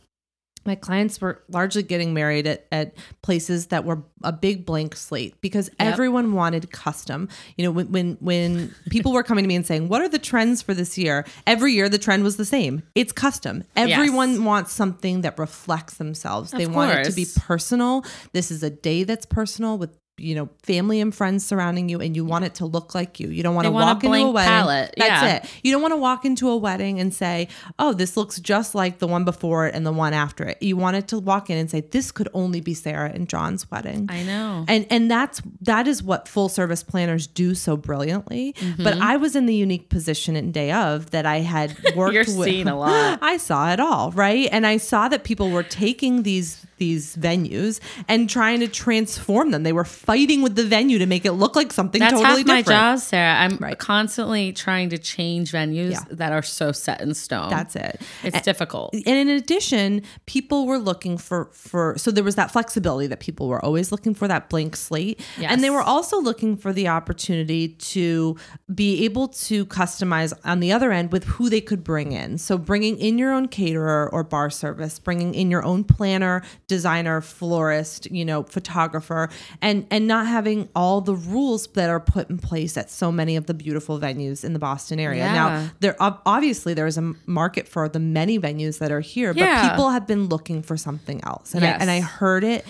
[0.65, 5.39] my clients were largely getting married at, at places that were a big blank slate
[5.41, 7.27] because everyone wanted custom.
[7.57, 10.19] You know, when, when when people were coming to me and saying, "What are the
[10.19, 12.83] trends for this year?" Every year the trend was the same.
[12.95, 13.63] It's custom.
[13.75, 16.51] Everyone wants something that reflects themselves.
[16.51, 18.05] they want it to be personal.
[18.31, 22.15] This is a day that's personal with you know family and friends surrounding you and
[22.15, 24.03] you want it to look like you you don't want They to want a walk
[24.03, 24.93] into a wedding palette.
[24.97, 25.35] that's Yeah.
[25.35, 28.73] it you don't want to walk into a wedding and say, "Oh, this looks just
[28.75, 31.49] like the one before it and the one after it." You want it to walk
[31.49, 34.65] in and say, "This could only be Sarah and John's wedding." I know.
[34.67, 38.53] And and that's that is what full service planners do so brilliantly.
[38.59, 38.83] Mm-hmm.
[38.83, 42.23] But I was in the unique position in day of that I had worked You're
[42.23, 43.19] with seeing a lot.
[43.21, 44.47] I saw it all, right?
[44.51, 49.63] And I saw that people were taking these these venues and trying to transform them.
[49.63, 52.33] They were fighting with the venue to make it look like something totally different.
[52.33, 52.99] That's totally half my different.
[53.01, 53.35] job, Sarah.
[53.39, 53.77] I'm Right.
[53.77, 55.99] constantly trying to change venues Yeah.
[56.11, 57.49] that are so set in stone.
[57.49, 58.01] That's it.
[58.23, 58.93] It's difficult.
[58.93, 63.47] and in addition people were looking for for so there was that flexibility that people
[63.47, 67.69] were always looking for that blank slate and they were also looking for the opportunity
[67.69, 68.35] to
[68.73, 72.57] be able to customize on the other end with who they could bring in so
[72.57, 78.09] bringing in your own caterer or bar service bringing in your own planner designer florist
[78.11, 79.29] you know photographer
[79.61, 83.35] and and not having all the rules that are put in place at so many
[83.35, 85.33] of the beautiful venues in the Boston area Yeah.
[85.33, 89.69] now there obviously there is a market for the many venues that are here, but
[89.71, 91.79] people have been looking for something else, and Yes.
[91.79, 92.65] I, and I heard it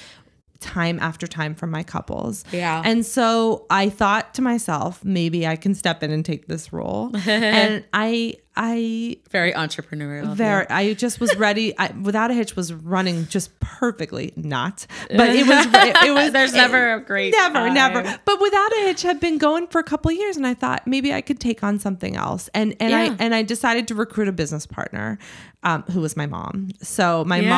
[0.60, 2.46] time after time from my couples.
[2.52, 2.82] Yeah.
[2.86, 7.12] and so I thought to myself, maybe I can step in and take this role,
[7.28, 10.36] and I I Very entrepreneurial.
[10.36, 11.78] very I just was ready.
[11.78, 16.32] I, without a hitch was running just perfectly, not, but it was it, it was.
[16.34, 17.74] There's it- never a great never, time.
[17.74, 18.02] never.
[18.26, 20.86] But without a hitch had been going for a couple of years, and I thought
[20.86, 23.00] maybe I could take on something else, and and Yeah.
[23.00, 25.18] I and I decided to recruit a business partner,
[25.64, 26.70] um, who was my mom.
[26.82, 27.50] So my Yeah.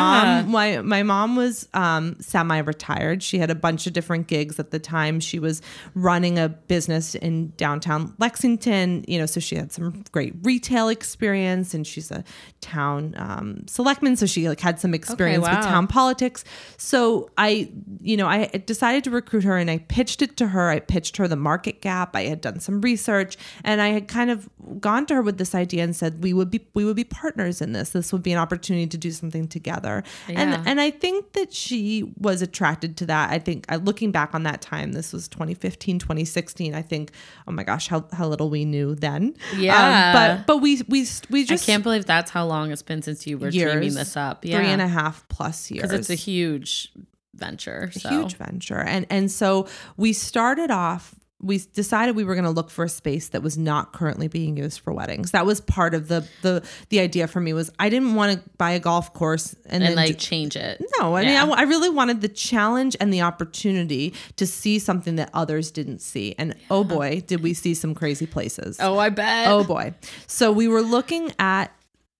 [0.43, 3.21] mom, my my mom was um, semi-retired.
[3.21, 5.19] She had a bunch of different gigs at the time.
[5.19, 5.61] She was
[5.93, 9.03] running a business in downtown Lexington.
[9.07, 12.23] You know, so she had some great retail experience, and she's a
[12.61, 15.61] town um, selectman, so she like had some experience with wow.
[15.61, 16.43] town politics.
[16.77, 17.71] So I,
[18.01, 20.69] you know, I decided to recruit her and I pitched it to her.
[20.69, 22.15] I pitched her the market gap.
[22.15, 25.53] I had done some research and I had kind of gone to her with this
[25.53, 27.91] idea and said we would be we would be partners in this.
[27.91, 30.03] This would be an opportunity to do something together.
[30.27, 30.41] Yeah.
[30.41, 33.31] And and I think that she was attracted to that.
[33.31, 36.73] I think I, looking back on that time, this was 2015, 2016.
[36.73, 37.11] I think,
[37.47, 39.35] oh my gosh, how, how little we knew then.
[39.53, 40.13] Um, Yeah.
[40.13, 43.25] but but we we we I just can't believe that's how long it's been since
[43.27, 44.45] you were dreaming this up.
[44.45, 44.57] Yeah.
[44.57, 46.91] three and a half plus years Because it's a huge
[47.33, 47.91] venture.
[47.91, 48.09] So.
[48.09, 52.69] huge venture and and so we started off we decided we were going to look
[52.69, 56.07] for a space that was not currently being used for weddings that was part of
[56.07, 59.53] the the the idea for me was i didn't want to buy a golf course
[59.65, 60.81] and, And then like change it.
[60.99, 65.15] no, I mean, I, I really wanted the challenge and the opportunity to see something
[65.17, 66.35] that others didn't see.
[66.37, 68.77] And oh boy, did we see some crazy places.
[68.79, 69.49] Oh, I bet.
[69.49, 69.93] Oh boy.
[70.27, 71.71] So we were looking at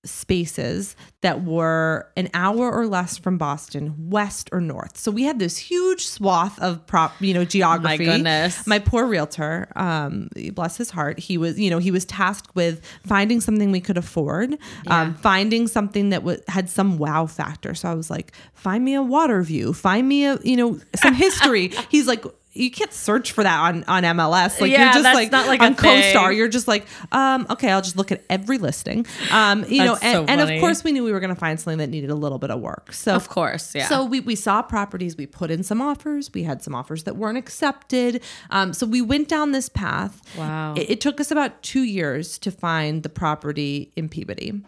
[0.06, 4.98] spaces that were an hour or less from Boston, west or north.
[4.98, 8.06] So we had this huge swath of prop, you know, geography.
[8.06, 8.66] goodness.
[8.68, 12.86] My poor realtor, um, bless his heart, he was, you know, he was tasked with
[13.06, 17.74] finding something we could afford, um, finding something that w- had some wow factor.
[17.74, 21.14] So I was like, find me a water view, find me a, you know, some
[21.14, 21.68] history.
[21.90, 22.24] He's like,
[22.56, 24.60] you can't search for that on, on MLS.
[24.62, 27.46] Like Yeah, you're just that's like, not like a on CoStar, you're just like, um,
[27.50, 29.06] okay, I'll just look at every listing.
[29.32, 31.60] Um, you know, and, so and of course we knew we were going to find
[31.60, 32.94] something that needed a little bit of work.
[32.94, 33.76] So Of course.
[33.76, 33.88] Yeah.
[33.88, 37.18] so we, we saw properties, we put in some offers, we had some offers that
[37.18, 38.24] weren't accepted.
[38.50, 40.22] Um, so we went down this path.
[40.38, 40.76] Wow.
[40.76, 44.62] It, it took us about two years to find the property in Peabody.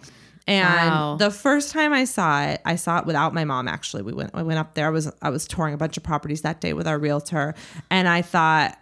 [0.47, 1.15] And Wow.
[1.17, 3.67] the first time I saw it, I saw it without my mom.
[3.67, 4.31] Actually, we went.
[4.33, 4.87] I went up there.
[4.87, 7.53] I was I was touring a bunch of properties that day with our realtor,
[7.91, 8.77] and I thought,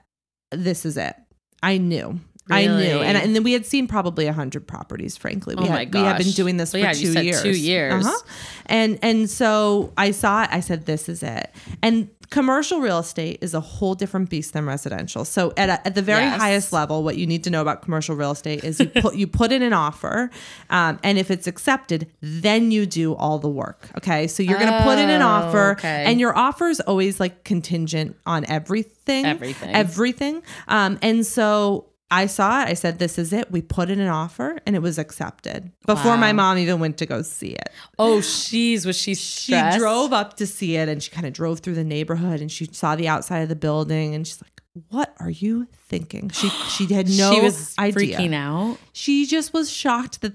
[0.52, 1.16] this is it.
[1.64, 2.20] I knew.
[2.48, 5.18] I knew, and, and then we had seen probably a hundred properties.
[5.18, 7.26] Frankly, we Oh had we had been doing this Well, for yeah, two you said
[7.26, 7.42] years.
[7.42, 8.06] two years.
[8.06, 8.22] Uh-huh.
[8.68, 10.50] And and so I saw it.
[10.52, 11.50] I said, "This is it."
[11.82, 15.26] And commercial real estate is a whole different beast than residential.
[15.26, 16.40] So at a, at the very Yes.
[16.42, 19.28] highest level, what you need to know about commercial real estate is you put you
[19.28, 20.30] put in an offer,
[20.70, 23.90] um, and if it's accepted, then you do all the work.
[23.98, 26.06] Okay, so you're going to put in an Oh, offer, okay.
[26.08, 29.76] and your offer is always like contingent on everything, Everything.
[29.76, 30.44] everything.
[30.68, 32.70] Um, and so I saw it.
[32.70, 36.18] I said, "This is it." We put in an offer, and it was accepted before
[36.18, 37.70] my mom even went to go see it.
[37.98, 39.76] Oh, she's was she stressed?
[39.76, 42.52] She drove up to see it, and she kind of drove through the neighborhood, and
[42.52, 46.50] she saw the outside of the building, and she's like, "What are you thinking?" She
[46.50, 48.18] she had no she was idea.
[48.18, 48.78] freaking out.
[48.94, 50.34] She just was shocked that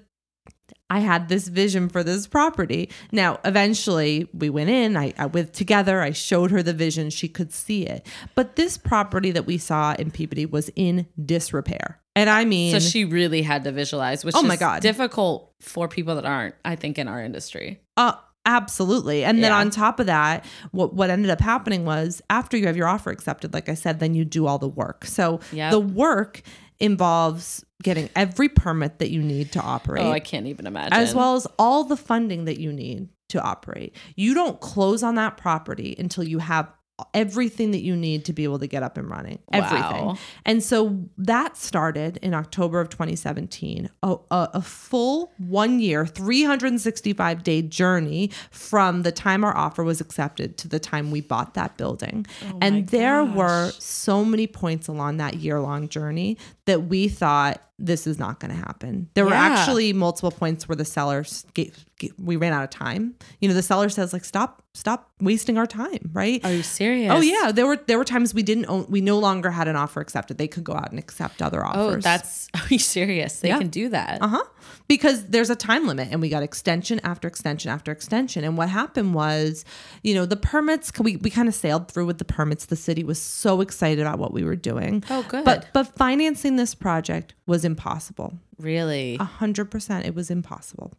[0.91, 2.91] I had this vision for this property.
[3.13, 4.97] Now, eventually, we went in.
[4.97, 6.01] I, I with together.
[6.03, 7.09] I showed her the vision.
[7.11, 8.07] She could see it.
[8.35, 12.81] But this property that we saw in Peabody was in disrepair, and I mean, So
[12.81, 14.83] she really had to visualize, which Oh my is God.
[14.83, 17.81] difficult for people that aren't, I think, in our industry.
[17.97, 18.15] Uh,
[18.47, 19.23] absolutely.
[19.25, 22.77] And then on top of that, what what ended up happening was after you have
[22.77, 25.05] your offer accepted, like I said, then you do all the work.
[25.05, 25.71] So Yep.
[25.71, 26.43] the work
[26.81, 30.05] involves getting every permit that you need to operate.
[30.05, 30.93] Oh, I can't even imagine.
[30.93, 33.95] as well as all the funding that you need to operate.
[34.17, 36.69] You don't close on that property until you have
[37.15, 39.39] everything that you need to be able to get up and running.
[39.53, 40.07] Everything.
[40.07, 40.17] Wow.
[40.45, 47.43] And so that started in October of 2017, a, a, a full one year, 365
[47.43, 51.77] day journey from the time our offer was accepted to the time we bought that
[51.77, 52.27] building.
[52.45, 57.63] Oh and there were so many points along that year long journey that we thought
[57.81, 59.09] this is not going to happen.
[59.15, 61.85] There were actually multiple points where the sellers gave,
[62.23, 63.15] we ran out of time.
[63.41, 66.43] You know, the seller says like stop stop wasting our time, right?
[66.45, 67.13] Are you serious?
[67.13, 69.77] Oh yeah, there were there were times we didn't own, we no longer had an
[69.77, 70.39] offer accepted.
[70.39, 71.97] They could go out and accept other offers.
[71.97, 73.41] Oh, that's are you serious?
[73.41, 73.59] They Yeah.
[73.59, 74.23] can do that.
[74.23, 74.45] uh huh.
[74.87, 78.45] Because there's a time limit, and we got extension after extension after extension.
[78.45, 79.65] And what happened was,
[80.03, 80.93] you know, the permits.
[80.99, 82.67] We we kind of sailed through with the permits.
[82.67, 85.03] The city was so excited about what we were doing.
[85.11, 85.45] Oh, good.
[85.45, 88.39] But but financing this project was impossible.
[88.59, 89.17] really?
[89.19, 90.93] A hundred percent, it was impossible.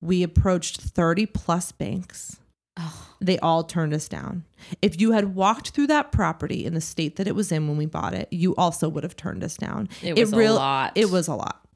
[0.00, 2.38] We approached thirty plus banks.
[3.20, 4.44] They all turned us down.
[4.80, 7.76] If you had walked through that property in the state that it was in when
[7.76, 9.88] we bought it, you also would have turned us down.
[10.00, 10.92] It was a lot.
[10.94, 11.67] It was a lot.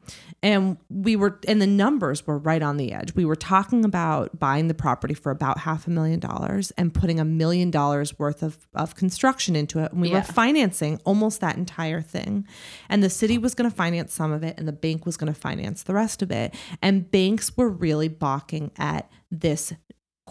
[0.43, 3.15] And we were, and the numbers were right on the edge.
[3.15, 7.21] We were talking about buying the property for about half a million dollars and putting
[7.21, 9.93] a million dollars worth of, of construction into it.
[9.93, 10.15] And we Yeah.
[10.17, 12.45] were financing almost that entire thing.
[12.89, 15.33] And the city was going to finance some of it, and the bank was going
[15.33, 16.55] to finance the rest of it.
[16.83, 19.73] And banks were really balking at this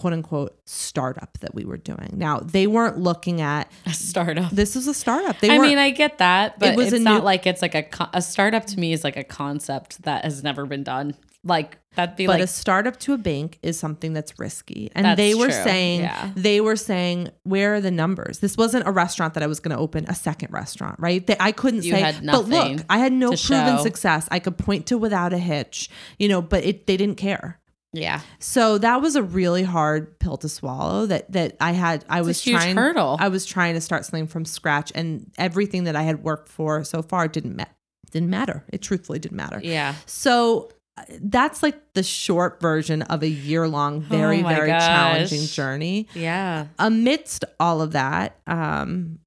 [0.01, 2.09] quote unquote startup that we were doing.
[2.13, 4.49] Now, they weren't looking at a startup.
[4.51, 5.39] this was a startup.
[5.39, 7.85] They I mean, I get that, but was it's not new- like it's like a
[8.13, 11.13] a startup to me is like a concept that has never been done.
[11.43, 14.91] Like that'd be but like a startup to a bank is something that's risky.
[14.93, 16.29] And That's they were true, saying yeah.
[16.35, 18.39] they were saying where are the numbers?
[18.39, 21.25] This wasn't a restaurant that I was going to open a second restaurant, right?
[21.25, 23.83] That I couldn't You say had but look, I had no proven show.
[23.83, 24.27] success.
[24.31, 27.59] I could point to without a hitch, you know, but it they didn't care.
[27.93, 28.21] Yeah.
[28.39, 31.05] So that was a really hard pill to swallow.
[31.05, 32.05] That that I had.
[32.09, 32.75] I a was huge trying.
[32.77, 33.17] hurdle.
[33.19, 36.83] I was trying to start something from scratch, and everything that I had worked for
[36.83, 37.65] so far didn't ma-
[38.11, 38.63] didn't matter.
[38.71, 39.59] It truthfully didn't matter.
[39.63, 39.95] Yeah.
[40.05, 44.81] So uh, that's like the short version of a year long, very Oh very gosh.
[44.81, 46.07] challenging journey.
[46.13, 46.67] Yeah.
[46.79, 49.19] Amidst all of that, um,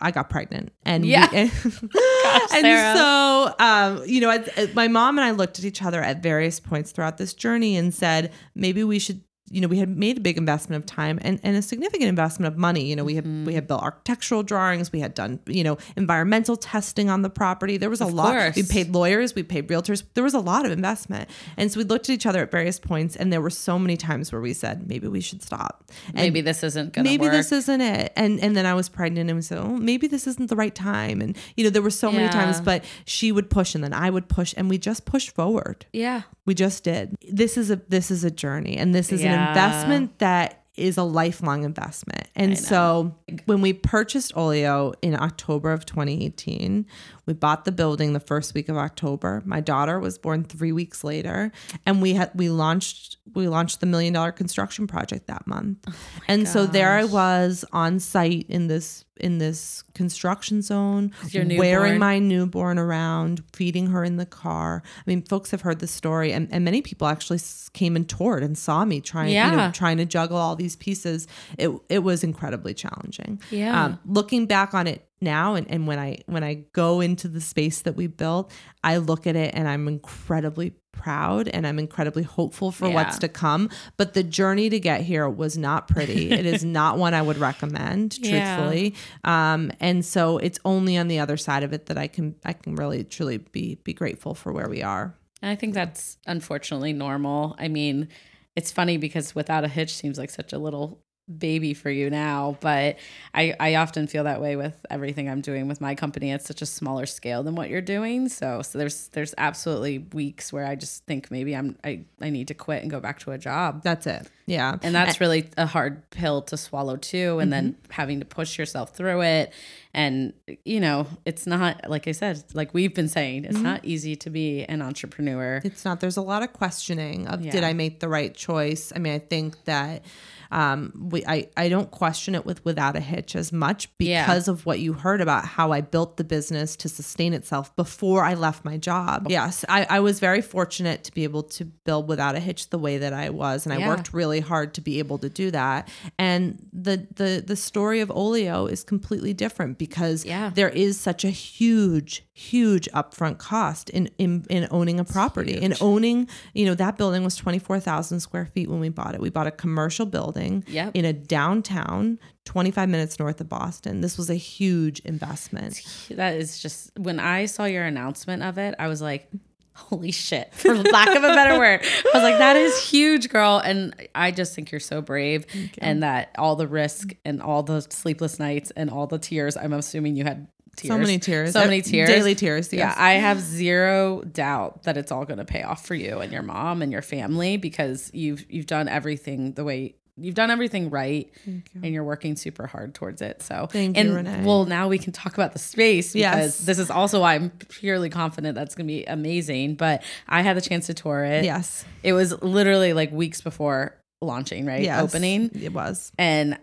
[0.00, 1.28] I got pregnant, and we- Yeah.
[1.32, 1.50] and,
[2.96, 6.22] so um, you know, I, I- my mom and I looked at each other at
[6.22, 9.22] various points throughout this journey and said, maybe we should.
[9.50, 12.52] You know, we had made a big investment of time and, and a significant investment
[12.52, 12.84] of money.
[12.86, 13.46] You know, we had Mm-hmm.
[13.46, 17.76] we had built architectural drawings, we had done you know environmental testing on the property.
[17.76, 18.56] There was a Of lot.
[18.56, 20.02] We paid lawyers, we paid realtors.
[20.14, 22.78] There was a lot of investment, and so we looked at each other at various
[22.78, 25.84] points, and there were so many times where we said, maybe we should stop.
[26.08, 27.32] And Maybe this isn't gonna maybe work.
[27.32, 30.26] this isn't it and and then i was pregnant and we said oh maybe this
[30.26, 33.48] isn't the right time and you know there were so many times but she would
[33.50, 36.22] push and then i would push and we just pushed forward yeah.
[36.46, 40.18] we just did this is a this is a journey and this is an Investment
[40.18, 42.28] that is a lifelong investment.
[42.36, 46.86] And so when we purchased olio in october of 2018
[47.26, 49.42] we bought the building the first week of october.
[49.44, 51.50] My daughter was born three weeks later
[51.84, 55.84] and we had we launched we launched the million dollar construction project that month.
[56.28, 61.12] And so there i was on site in this in this construction zone
[61.58, 64.82] wearing my newborn around feeding her in the car.
[64.84, 67.40] I mean folks have heard the story and, and many people actually
[67.72, 71.26] came and toured and saw me trying you know trying to juggle all these pieces.
[71.58, 73.40] It, it was incredibly challenging.
[73.50, 73.84] Yeah.
[73.84, 77.40] um, looking back on it now and, and when i when i go into the
[77.40, 78.52] space that we built
[78.84, 83.28] i look at it and i'm incredibly proud and i'm incredibly hopeful for what's to
[83.28, 87.22] come but the journey to get here was not pretty it is not one i
[87.22, 88.56] would recommend Yeah.
[88.56, 92.34] truthfully um, and so it's only on the other side of it that i can
[92.44, 96.18] i can really truly be be grateful for where we are And I think that's
[96.26, 97.54] unfortunately normal.
[97.60, 98.08] I mean,
[98.56, 100.98] it's funny because without a hitch seems like such a little
[101.36, 102.98] baby for you now, but
[103.34, 106.32] I, I often feel that way with everything I'm doing with my company.
[106.32, 108.28] It's such a smaller scale than what you're doing.
[108.28, 112.48] So so there's there's absolutely weeks where I just think maybe I'm I, I need
[112.48, 113.82] to quit and go back to a job.
[113.82, 114.28] That's it.
[114.48, 114.78] Yeah.
[114.82, 117.38] And that's really a hard pill to swallow too.
[117.38, 117.92] And then mm-hmm.
[117.92, 119.52] having to push yourself through it.
[119.92, 120.32] And,
[120.64, 123.64] you know, it's not, like I said, like we've been saying, it's mm-hmm.
[123.64, 125.60] not easy to be an entrepreneur.
[125.64, 126.00] It's not.
[126.00, 128.90] There's a lot of questioning of did I make the right choice?
[128.96, 130.02] I mean, I think that
[130.50, 134.24] um, we I, I don't question it with without a hitch as much Yeah.
[134.24, 138.24] because of what you heard about how I built the business to sustain itself before
[138.24, 139.26] I left my job.
[139.28, 142.78] Yes, I, I was very fortunate to be able to build without a hitch the
[142.78, 145.88] way that I was, and I worked really hard to be able to do that.
[146.18, 150.50] And the the the story of Olio is completely different because Yeah.
[150.54, 155.74] there is such a huge huge upfront cost in in, in owning a property in
[155.80, 159.48] owning you know that building was 24,000 square feet when we bought it we bought
[159.48, 160.92] a commercial building Yep.
[160.94, 165.80] in a downtown 25 minutes north of Boston this was a huge investment
[166.10, 169.28] That is just, when I saw your announcement of it, I was like,
[169.74, 171.80] holy shit, for lack of a better word.
[171.82, 173.58] I was like, that is huge, girl.
[173.64, 175.46] And I just think you're so brave
[175.78, 179.72] and that all the risk and all the sleepless nights and all the tears, I'm
[179.72, 180.92] assuming you had tears.
[180.92, 182.08] so many tears So many tears.
[182.08, 182.94] daily tears Yeah.
[182.96, 186.42] I have zero doubt that it's all going to pay off for you and your
[186.42, 191.30] mom and your family because you've you've done everything the way you've done everything right
[191.46, 193.42] and you're working super hard towards it.
[193.42, 194.44] So Thank you, and Renee.
[194.44, 196.58] well now we can talk about the space because Yes.
[196.58, 199.74] this is also why I'm purely confident that's going to be amazing.
[199.76, 201.44] But I had the chance to tour it.
[201.44, 204.82] yes It was literally like weeks before launching, right?
[204.82, 206.58] yes Opening it was and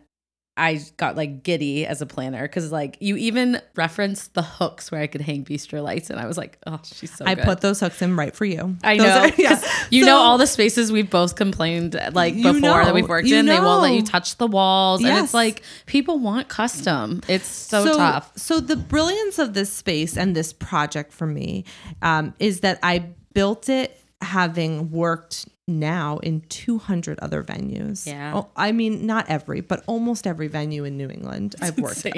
[0.57, 5.01] I got like giddy as a planner because like you even referenced the hooks where
[5.01, 7.25] I could hang bistro lights, and I was like, oh, she's so.
[7.25, 7.43] I good.
[7.43, 9.21] put those hooks in right for you I Those know.
[9.23, 9.61] are- yeah.
[9.89, 13.27] You So- know all the spaces we've both complained like You before that we've worked
[13.27, 13.47] in.
[13.47, 17.21] They won't let you touch the walls, and it's like people want custom.
[17.27, 18.31] It's so, tough.
[18.37, 21.65] So the brilliance of this space and this project for me
[22.01, 28.05] um, is that I built it having worked now in 200 other venues.
[28.05, 28.33] Yeah.
[28.35, 32.05] Oh, I mean, not every, but almost every venue in New England I've worked.
[32.05, 32.15] at.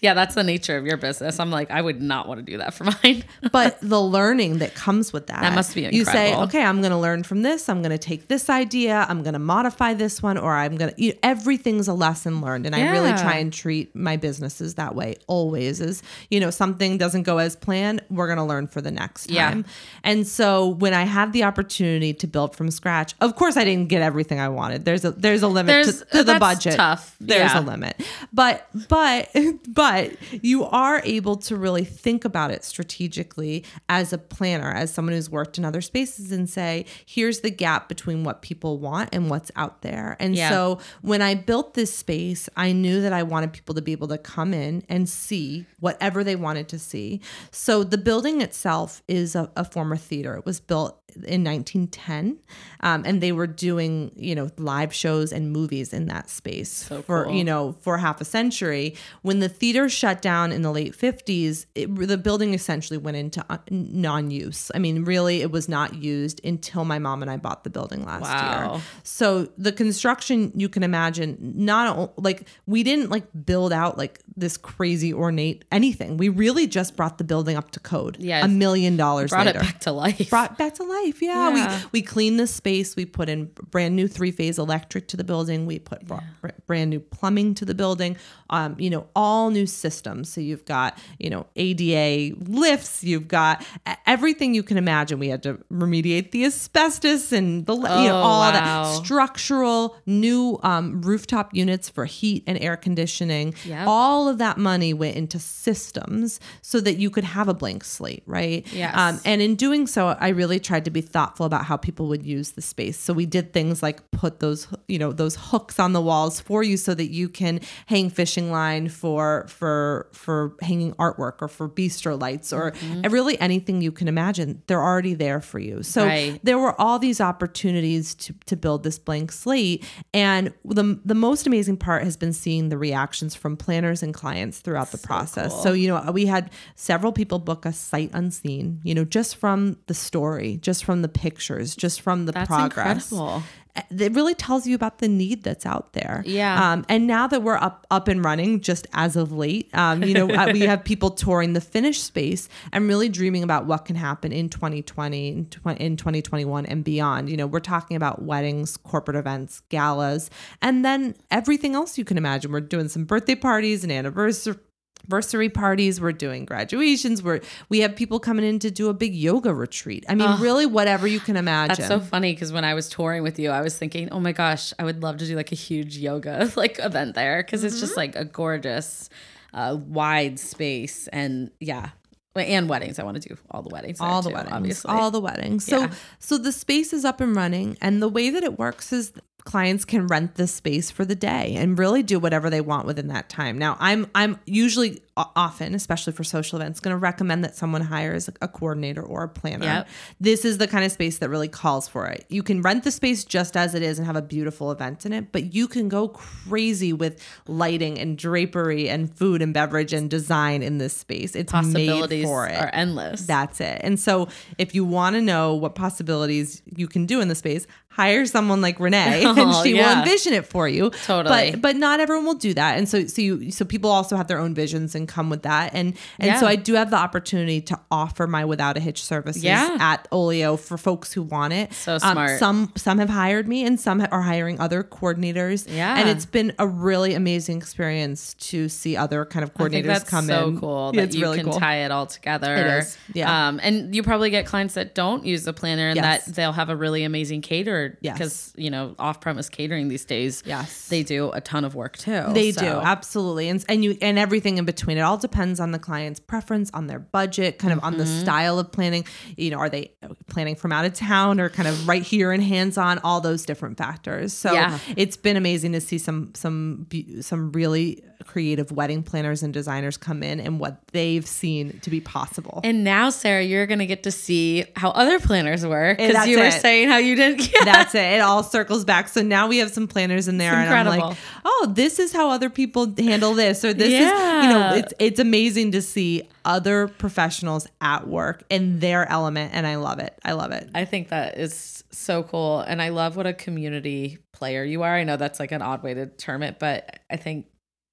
[0.00, 1.38] Yeah, that's the nature of your business.
[1.38, 3.24] I'm like, I would not want to do that for mine.
[3.52, 5.40] but the learning that comes with that.
[5.40, 5.98] That must be incredible.
[5.98, 7.68] You say, okay, I'm going to learn from this.
[7.68, 9.06] I'm going to take this idea.
[9.08, 11.00] I'm going to modify this one, or I'm going to.
[11.02, 15.16] You everything's a lesson learned, and I really try and treat my businesses that way.
[15.28, 18.02] Always is, you know, something doesn't go as planned.
[18.10, 19.36] We're going to learn for the next time.
[19.36, 19.62] Yeah.
[20.02, 23.88] And so when I had the opportunity to build from scratch, of course I didn't
[23.88, 24.84] get everything I wanted.
[24.86, 26.76] There's a there's a limit There's- to, to the budget.
[26.76, 27.14] tough.
[27.20, 27.60] There's Yeah.
[27.60, 28.00] a limit.
[28.32, 29.28] But but
[29.68, 30.12] but
[30.42, 35.28] you are able to really think about it strategically as a planner, as someone who's
[35.28, 39.50] worked in other spaces and say, here's the gap between what people want and what's
[39.56, 40.16] out there.
[40.18, 40.48] And Yeah.
[40.50, 44.08] so when I built this space, I knew that I wanted people to be able
[44.08, 47.20] to come in and see whatever they wanted to see.
[47.50, 50.34] So the building itself is a, a former theater.
[50.36, 52.38] It was built in 1910
[52.82, 57.24] um, and they were doing you know live shows and movies in that space for
[57.24, 57.34] cool.
[57.34, 61.66] you know for half a century when the theater shut down in the late 50s
[61.74, 66.40] it, the building essentially went into uh, non-use i mean really it was not used
[66.44, 68.72] until my mom and i bought the building last Wow.
[68.74, 74.20] year so the construction you can imagine not like we didn't like build out like
[74.40, 78.44] this crazy ornate anything we really just brought the building up to code Yeah.
[78.44, 80.30] a million dollars Brought later it back to life.
[80.30, 81.22] brought back to life.
[81.22, 81.80] Yeah, Yeah.
[81.92, 82.96] we we cleaned the space.
[82.96, 85.66] We put in brand new three phase electric to the building.
[85.66, 88.16] We put br- brand new plumbing to the building.
[88.50, 90.32] Um, you know, all new systems.
[90.32, 93.04] So you've got you know ADA lifts.
[93.04, 93.64] You've got
[94.06, 95.18] everything you can imagine.
[95.18, 98.52] We had to remediate the asbestos and the le- you know Oh, all wow.
[98.52, 103.54] that structural new um, rooftop units for heat and air conditioning.
[103.64, 103.86] Yep.
[103.86, 108.22] All of that money went into systems so that you could have a blank slate,
[108.26, 108.66] right?
[108.72, 108.94] Yes.
[108.96, 112.24] Um, and in doing so, I really tried to be thoughtful about how people would
[112.24, 112.98] use the space.
[112.98, 116.62] So we did things like put those, you know, those hooks on the walls for
[116.62, 121.68] you so that you can hang fishing line for for for hanging artwork or for
[121.68, 122.72] bistro lights or
[123.08, 124.62] really anything you can imagine.
[124.66, 125.82] They're already there for you.
[125.82, 126.40] So Right.
[126.42, 129.84] there were all these opportunities to, to build this blank slate.
[130.14, 134.58] And the, the most amazing part has been seeing the reactions from planners and clients
[134.60, 135.62] throughout the process.
[135.62, 139.36] So, you know, uh, we had several people book us sight unseen, you know, just
[139.36, 143.10] from the story, just from the pictures, just from the That's progress.
[143.10, 143.42] incredible.
[143.90, 146.22] It really tells you about the need that's out there.
[146.26, 146.72] Yeah.
[146.72, 150.14] Um, and now that we're up up and running, just as of late, um, you
[150.14, 153.96] know, uh, we have people touring the finished space and really dreaming about what can
[153.96, 157.30] happen in 2020, in, in 2021, and beyond.
[157.30, 160.30] You know, we're talking about weddings, corporate events, galas,
[160.62, 162.52] and then everything else you can imagine.
[162.52, 164.56] We're doing some birthday parties and anniversary
[165.04, 169.14] anniversary parties we're doing graduations we're we have people coming in to do a big
[169.14, 172.74] yoga retreat i mean really whatever you can imagine That's so funny because when I
[172.74, 175.36] was touring with you, I was thinking, oh my gosh, I would love to do
[175.36, 177.80] like a huge yoga like event there because it's Mm-hmm.
[177.80, 179.08] just like a gorgeous,
[179.54, 181.90] uh, wide space and yeah,
[182.36, 182.98] and weddings.
[182.98, 184.90] I want to do all the weddings, all the too, weddings obviously.
[184.92, 185.90] all the weddings so Yeah.
[186.18, 189.12] so the space is up and running and the way that it works is
[189.50, 193.08] clients can rent the space for the day and really do whatever they want within
[193.08, 193.58] that time.
[193.58, 195.02] Now i'm i'm usually
[195.36, 199.28] often especially for social events going to recommend that someone hires a coordinator or a
[199.28, 199.88] planner Yep.
[200.20, 202.90] this is the kind of space that really calls for it you can rent the
[202.90, 205.88] space just as it is and have a beautiful event in it but you can
[205.88, 211.34] go crazy with lighting and drapery and food and beverage and design in this space
[211.34, 213.26] it's made Possibilities for it are endless.
[213.26, 213.80] that's it.
[213.82, 217.66] And so if you want to know what possibilities you can do in the space,
[217.88, 220.90] hire someone like Renee and Oh, she will envision it for you.
[221.04, 221.50] Totally.
[221.52, 222.78] But but not everyone will do that.
[222.78, 225.72] And so so you so people also have their own visions and come with that.
[225.74, 229.42] And and so I do have the opportunity to offer my without a hitch services
[229.42, 229.76] Yeah.
[229.80, 231.72] at Olio for folks who want it.
[231.74, 232.38] So Um, smart.
[232.38, 235.66] some some have hired me and some are hiring other coordinators.
[235.68, 235.98] Yeah.
[235.98, 239.86] And it's been a really amazing experience to see other kind of I think coordinators
[239.86, 240.60] that's come so in.
[240.60, 241.58] cool Yeah, that you really can cool.
[241.58, 242.54] tie it all together.
[242.54, 243.48] It is, yeah.
[243.48, 246.24] Um, and you probably get clients that don't use a planner and Yes.
[246.26, 248.14] that they'll have a really amazing caterer Yes.
[248.18, 250.42] because you know off premise catering these days.
[250.46, 250.88] Yes.
[250.88, 252.24] they do a ton of work too.
[252.32, 254.89] They so- do absolutely, and and you and everything in between.
[254.90, 257.96] I mean it all depends on the client's preference, on their budget, kind of on
[257.96, 258.20] the Mm-hmm.
[258.22, 259.04] style of planning.
[259.36, 259.92] You know, are they
[260.28, 262.98] planning from out of town or kind of right here and hands on?
[263.00, 264.32] All those different factors.
[264.32, 264.78] So Yeah.
[264.96, 266.86] it's been amazing to see some some
[267.20, 272.00] some really creative wedding planners and designers come in and what they've seen to be
[272.00, 272.60] possible.
[272.64, 276.44] And now, Sarah, you're gonna get to see how other planners work because you were
[276.44, 276.60] it.
[276.60, 277.50] saying how you didn't.
[277.60, 277.64] Yeah.
[277.64, 278.04] That's it.
[278.04, 279.08] It all circles back.
[279.08, 282.30] So now we have some planners in there, and I'm like, oh, this is how
[282.30, 286.88] other people handle this, or this is, you know, it's it's amazing to see other
[286.88, 290.18] professionals at work in their element, and I love it.
[290.24, 290.70] I love it.
[290.74, 292.60] I think that is so cool.
[292.60, 294.94] And I love what a community player you are.
[294.94, 297.46] I know that's like an odd way to term it, but I think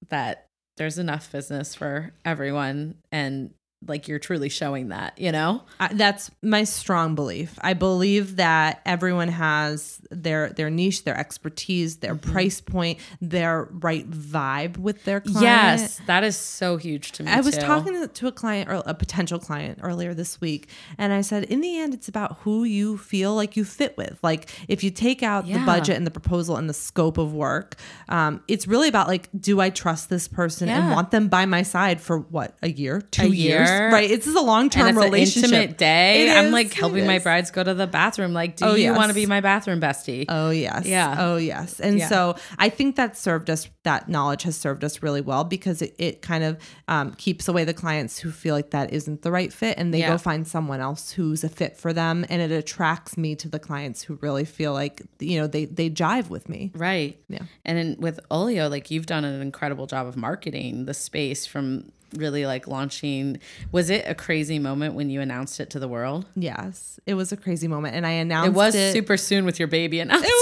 [0.08, 0.46] that
[0.76, 2.96] there's enough business for everyone.
[3.10, 3.52] And
[3.86, 5.62] like you're truly showing that, you know?
[5.78, 7.56] I, that's my strong belief.
[7.62, 12.32] I believe that everyone has their their niche, their expertise, their Mm-hmm.
[12.32, 15.42] price point, their right vibe with their client.
[15.42, 17.30] Yes, that is so huge to me.
[17.30, 17.60] I was too.
[17.62, 20.68] talking to- a client or a potential client earlier this week,
[20.98, 24.18] and I said, in the end, it's about who you feel like you fit with.
[24.22, 27.76] Like, if you take out the budget and the proposal and the scope of work,
[28.08, 31.62] um, it's really about like, do I trust this person and want them by my
[31.62, 33.67] side for what a year, two A years, year.
[33.92, 34.08] Right?
[34.08, 35.50] This is a long term relationship.
[35.50, 36.30] an intimate day.
[36.36, 38.32] I'm like helping my brides go to the bathroom.
[38.32, 40.24] Like, do Oh, you want to be my bathroom bestie?
[40.28, 40.86] Oh yes.
[40.86, 41.16] Yeah.
[41.18, 41.80] Oh yes.
[41.80, 42.08] And Yeah.
[42.08, 45.94] so I think that served us that knowledge has served us really well because it,
[45.98, 46.58] it kind of
[46.88, 50.00] um, keeps away the clients who feel like that isn't the right fit and they
[50.00, 50.10] Yeah.
[50.12, 53.58] go find someone else who's a fit for them and it attracts me to the
[53.58, 56.70] clients who really feel like you know they they jive with me.
[56.74, 57.18] Right.
[57.28, 57.42] Yeah.
[57.64, 62.46] And with Olio, like you've done an incredible job of marketing the space from really
[62.46, 63.38] like launching.
[63.72, 66.26] Was it a crazy moment when you announced it to the world?
[66.34, 66.98] Yes.
[67.06, 68.92] It was a crazy moment and I announced It was it.
[68.92, 70.32] super soon with your baby announcement.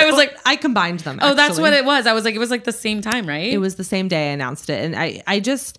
[0.00, 1.18] I was like, I combined them.
[1.22, 2.06] oh, that's what it was.
[2.06, 3.52] I was like, it was like the same time, right?
[3.52, 4.84] It was the same day I announced it.
[4.84, 5.78] And I, I just,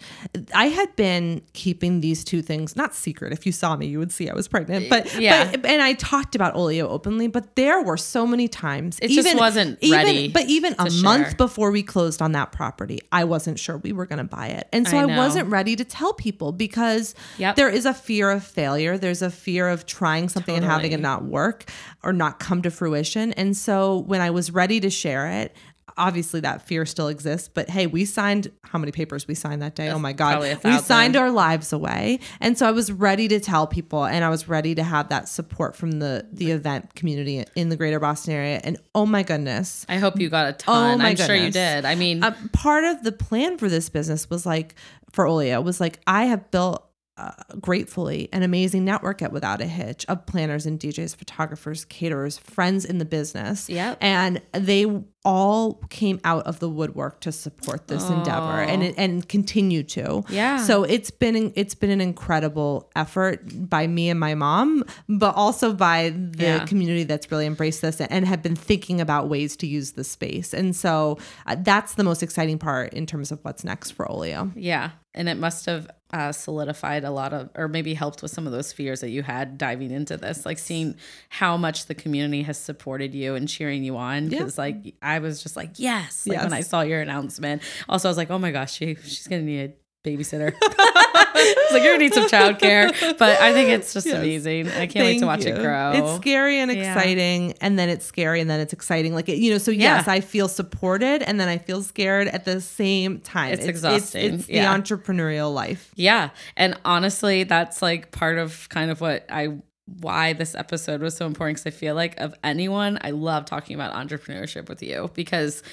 [0.54, 3.34] I had been keeping these two things, not secret.
[3.34, 4.90] If you saw me, you would see I was pregnant.
[4.90, 5.52] But, Yeah.
[5.52, 9.00] but and I talked about Olio openly, but there were so many times.
[9.02, 13.00] It just wasn't ready But even a to month before we closed on that property,
[13.12, 14.68] I wasn't sure we were going to buy it.
[14.72, 17.56] And so I I, wasn't ready to tell people because Yep.
[17.56, 18.98] there is a fear of failure.
[18.98, 21.66] There's a fear of trying something and having it not work
[22.04, 23.32] or not come to fruition.
[23.34, 25.56] And so when I was ready to share it,
[25.98, 27.48] obviously that fear still exists.
[27.48, 29.90] But hey, we signed how many papers we signed that day?
[29.90, 30.42] Oh my God.
[30.64, 32.20] We signed our lives away.
[32.40, 35.30] And so I was ready to tell people and I was ready to have that
[35.30, 38.60] support from the the event community in the greater Boston area.
[38.64, 39.86] And oh my goodness.
[39.88, 40.96] I hope you got a ton.
[40.96, 41.86] Oh my I'm sure you did.
[41.86, 44.76] I mean, Uh, part of the plan for this business was like
[45.12, 46.86] for Olio was like I have built
[47.18, 52.38] uh, gratefully an amazing network at Without a Hitch of planners and DJs, photographers, caterers,
[52.38, 53.70] friends in the business.
[53.70, 53.96] Yeah.
[54.02, 54.86] And they
[55.24, 60.24] all came out of the woodwork to support this endeavor and and continue to.
[60.30, 60.58] Yeah.
[60.58, 65.74] So it's been it's been an incredible effort by me and my mom, but also
[65.74, 66.66] by the Yeah.
[66.66, 70.54] community that's really embraced this and have been thinking about ways to use the space.
[70.54, 74.52] And so uh, that's the most exciting part in terms of what's next for Olio.
[74.56, 74.92] Yeah.
[75.14, 78.54] And it must have uh, solidified a lot of, or maybe helped with some of
[78.54, 80.96] those fears that you had diving into this, like seeing
[81.30, 84.30] how much the community has supported you and cheering you on.
[84.30, 86.26] Because, like, I was just like, yes.
[86.28, 87.62] Like, when I saw your announcement.
[87.90, 89.74] Also, I was like, oh my gosh, she, she's going to need a
[90.08, 90.54] babysitter.
[90.62, 93.18] it's like, you're to need some childcare.
[93.18, 94.16] But I think it's just Yes.
[94.18, 94.68] amazing.
[94.70, 95.92] I can't wait to Thank watch it grow.
[95.94, 96.94] It's scary and Yeah.
[96.96, 99.14] exciting, and then it's scary and then it's exciting.
[99.14, 99.98] Like it, you know, so Yeah.
[99.98, 103.54] yes, I feel supported and then I feel scared at the same time.
[103.54, 104.36] It's exhausting.
[104.36, 104.76] It's, Yeah.
[104.76, 105.92] the entrepreneurial life.
[105.96, 106.30] Yeah.
[106.58, 109.58] And honestly, that's like part of kind of what I
[110.00, 113.76] why this episode was so important because I feel like of anyone, I love talking
[113.76, 115.64] about entrepreneurship with you because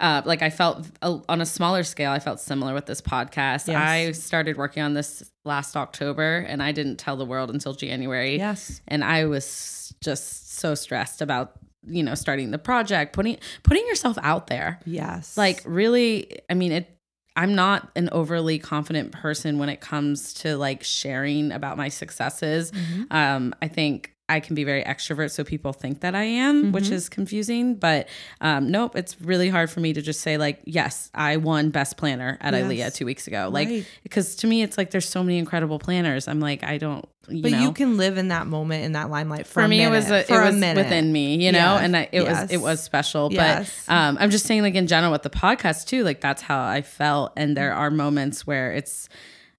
[0.00, 3.68] uh, like I felt uh, on a smaller scale, I felt similar with this podcast.
[3.68, 3.76] Yes.
[3.76, 8.36] I started working on this last October and I didn't tell the world until January.
[8.36, 8.80] Yes.
[8.88, 11.52] And I was just so stressed about,
[11.86, 15.36] you know, starting the project, putting putting yourself out there Yes.
[15.36, 16.96] like really i mean it
[17.36, 22.72] i'm not an overly confident person when it comes to like sharing about my successes.
[23.10, 26.90] Um i think I can be very extrovert, so people think that I am, which
[26.90, 27.74] is confusing.
[27.76, 28.08] But
[28.40, 31.96] um, nope, it's really hard for me to just say like, yes, I won best
[31.96, 32.64] planner at Yes.
[32.64, 33.48] ILEA two weeks ago.
[33.52, 33.86] Like, Right.
[34.02, 36.28] because to me, it's like there's so many incredible planners.
[36.28, 37.60] I'm like, I don't, you but know.
[37.60, 39.96] you can live in that moment in that limelight for, for a me, minute, it
[39.96, 40.82] was a, for it a was minute.
[40.82, 41.82] within me, you know, Yes.
[41.82, 43.28] and I, it was it was special.
[43.32, 43.84] Yes.
[43.86, 46.64] But um, I'm just saying, like in general, with the podcast too, like that's how
[46.64, 47.32] I felt.
[47.36, 49.08] And there are moments where it's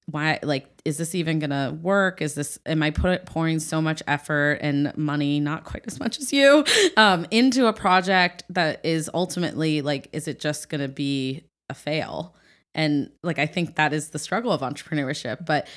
[0.06, 2.22] why, like, is this even gonna work?
[2.22, 6.20] Is this am I put pouring so much effort and money, not quite as much
[6.20, 6.66] as you,
[6.98, 12.36] um, into a project that is ultimately like, is it just gonna be a fail?
[12.76, 15.68] And like, I think that is the struggle of entrepreneurship, but.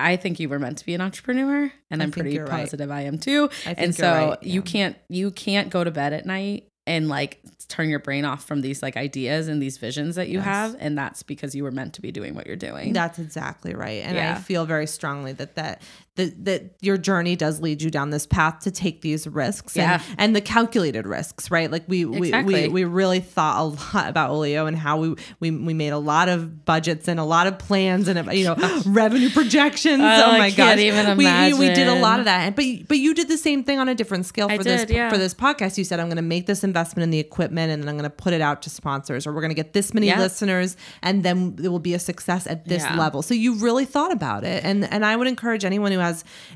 [0.00, 2.60] I think you were meant to be an entrepreneur, and I I'm pretty you're right.
[2.60, 3.50] positive I am too.
[3.66, 7.90] And so right, you can't you can't go to bed at night and like turn
[7.90, 10.44] your brain off from these like ideas and these visions that you Yes.
[10.46, 12.92] have, and that's because you were meant to be doing what you're doing.
[12.94, 14.02] That's exactly right.
[14.04, 15.82] And I feel very strongly that that
[16.18, 20.02] that, that your journey does lead you down this path to take these risks Yeah.
[20.10, 21.70] and, and the calculated risks, right?
[21.70, 22.68] Like we we, Exactly.
[22.68, 23.64] we we really thought a
[23.96, 27.24] lot about Olio and how we we we made a lot of budgets and a
[27.24, 28.54] lot of plans and you know
[28.86, 30.02] revenue projections.
[30.02, 32.54] Oh, oh my can't even we, we we did a lot of that.
[32.54, 34.84] But you- but you did the same thing on a different scale I for this
[34.84, 35.08] did, yeah.
[35.10, 35.78] for this podcast.
[35.78, 38.10] You said I'm going to make this investment in the equipment and then I'm going
[38.10, 40.18] to put it out to sponsors or we're going to get this many Yeah.
[40.18, 43.22] listeners and then it will be a success at this level.
[43.22, 44.64] So you really thought about it.
[44.64, 46.07] And and I would encourage anyone who has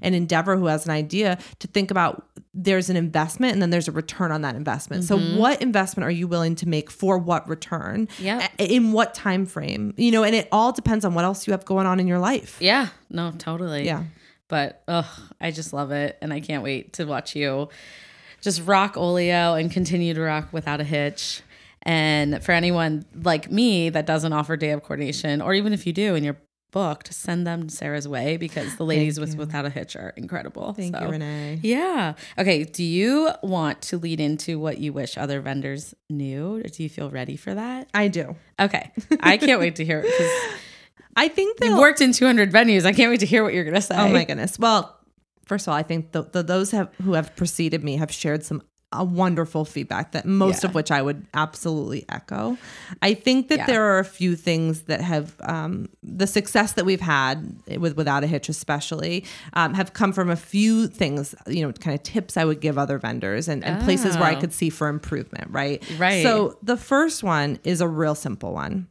[0.03, 3.89] an endeavor who has an idea to think about there's an investment and then there's
[3.89, 5.05] a return on that investment.
[5.05, 8.09] So what investment are you willing to make for what return?
[8.19, 8.47] Mm-hmm.
[8.59, 9.95] A- In what time frame?
[9.97, 12.19] You know, and it all depends on what else you have going on in your
[12.19, 12.57] life.
[12.61, 13.85] yeah, no, totally.
[13.87, 14.05] Yeah.
[14.49, 15.07] But ugh,
[15.41, 17.71] I just love it, and I can't wait to watch you
[18.43, 21.41] just rock Olio and continue to rock without a hitch.
[21.85, 25.93] And for anyone like me that doesn't offer day of coordination, or even if you
[25.93, 26.37] do and you're
[26.73, 30.73] booked, send them Sarah's way because the ladies with without a hitch are incredible.
[30.73, 31.61] Thank So- you, Renee.
[31.63, 32.15] Yeah.
[32.39, 32.65] Okay.
[32.65, 36.61] Do you want to lead into what you wish other vendors knew?
[36.63, 37.89] Do you feel ready for that?
[37.95, 38.35] I do.
[38.59, 38.91] Okay.
[39.21, 40.61] I can't wait to hear it because
[41.17, 42.85] I think that you've worked in 200 venues.
[42.87, 43.95] I can't wait to hear what you're going to say.
[43.97, 44.59] Oh my goodness.
[44.59, 44.99] Well,
[45.47, 48.45] first of all, I think the, the those have who have preceded me have shared
[48.45, 48.63] some
[48.93, 50.69] a wonderful feedback that most Yeah.
[50.71, 52.57] of which I would absolutely echo.
[53.01, 53.67] I think that Yeah.
[53.67, 58.25] there are a few things that have um, the success that we've had with without
[58.25, 59.25] a hitch, especially,
[59.55, 61.35] um, have come from a few things.
[61.47, 64.37] You know, kind of tips I would give other vendors and, and places where I
[64.37, 64.41] Oh.
[64.41, 65.49] could see for improvement.
[65.51, 65.83] Right.
[65.99, 66.23] Right.
[66.23, 68.89] So the first one is a real simple one.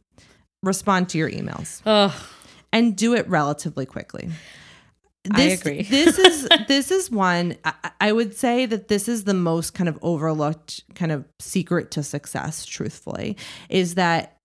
[0.62, 2.14] Respond to your emails Oh,
[2.72, 4.30] and do it relatively quickly.
[5.30, 5.82] I agree.
[5.82, 9.88] this is this is one I, I would say that this is the most kind
[9.88, 12.64] of overlooked kind of secret to success.
[12.64, 13.36] Truthfully,
[13.68, 14.36] is that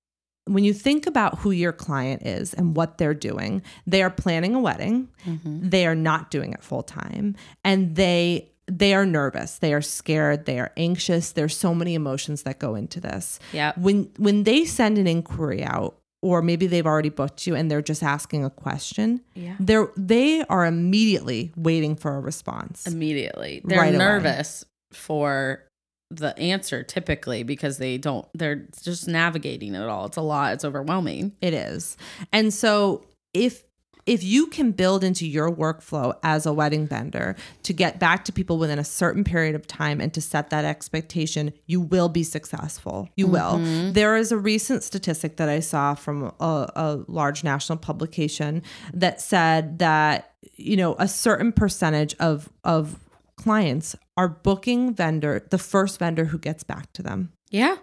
[0.46, 4.56] when you think about who your client is and what they're doing, they are planning
[4.56, 5.10] a wedding.
[5.26, 5.70] Mm-hmm.
[5.70, 9.58] They are not doing it full time, and they they are nervous.
[9.58, 10.46] They are scared.
[10.46, 11.32] They are anxious.
[11.32, 15.64] There's so many emotions that go into this yeah when when they send an inquiry
[15.64, 19.56] out or maybe they've already booked you and they're just asking a question Yeah.
[19.60, 23.62] they're they are immediately waiting for a response immediately.
[23.64, 23.98] They're Right away.
[23.98, 25.64] nervous for
[26.10, 30.06] the answer typically because they don't, they're just navigating it all.
[30.06, 30.54] It's a lot.
[30.54, 31.34] It's overwhelming.
[31.42, 31.98] it is
[32.32, 33.64] and so if
[34.08, 38.32] if you can build into your workflow as a wedding vendor to get back to
[38.32, 42.24] people within a certain period of time and to set that expectation, you will be
[42.24, 43.10] successful.
[43.16, 43.60] You will.
[43.60, 43.92] Mm-hmm.
[43.92, 49.22] There is a recent statistic that I saw from a, a large national publication that
[49.22, 53.00] said that you know a certain percentage of of
[53.36, 57.76] clients are booking vendor the first vendor who gets back to them Yeah.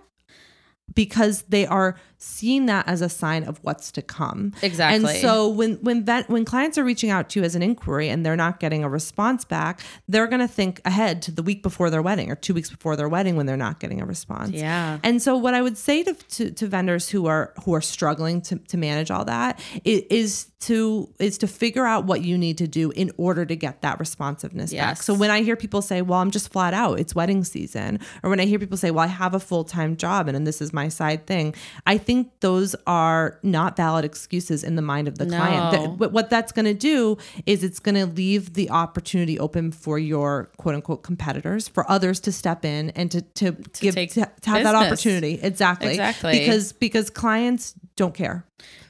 [0.95, 4.53] because they are seeing that as a sign of what's to come.
[4.63, 5.11] Exactly.
[5.11, 8.09] And so when when vet, when clients are reaching out to you as an inquiry
[8.09, 11.63] and they're not getting a response back, they're going to think ahead to the week
[11.63, 14.51] before their wedding or 2 weeks before their wedding when they're not getting a response.
[14.53, 14.99] Yeah.
[15.03, 18.41] And so what I would say to to, to vendors who are who are struggling
[18.43, 22.57] to to manage all that is is to is to figure out what you need
[22.59, 25.03] to do in order to get that responsiveness back.
[25.03, 26.99] So when I hear people say, "Well, I'm just flat out.
[26.99, 29.97] It's wedding season," or when I hear people say, "Well, I have a full time
[29.97, 31.55] job and, and this is my side thing,"
[31.87, 35.73] I think those are not valid excuses in the mind of the client.
[35.73, 35.83] No.
[35.83, 39.71] That- but what that's going to do is it's going to leave the opportunity open
[39.73, 44.13] for your quote unquote competitors, for others to step in and to to, give take
[44.15, 45.39] to, to have that opportunity.
[45.43, 45.91] Exactly.
[45.91, 46.39] Exactly.
[46.39, 48.45] Because because clients don't care.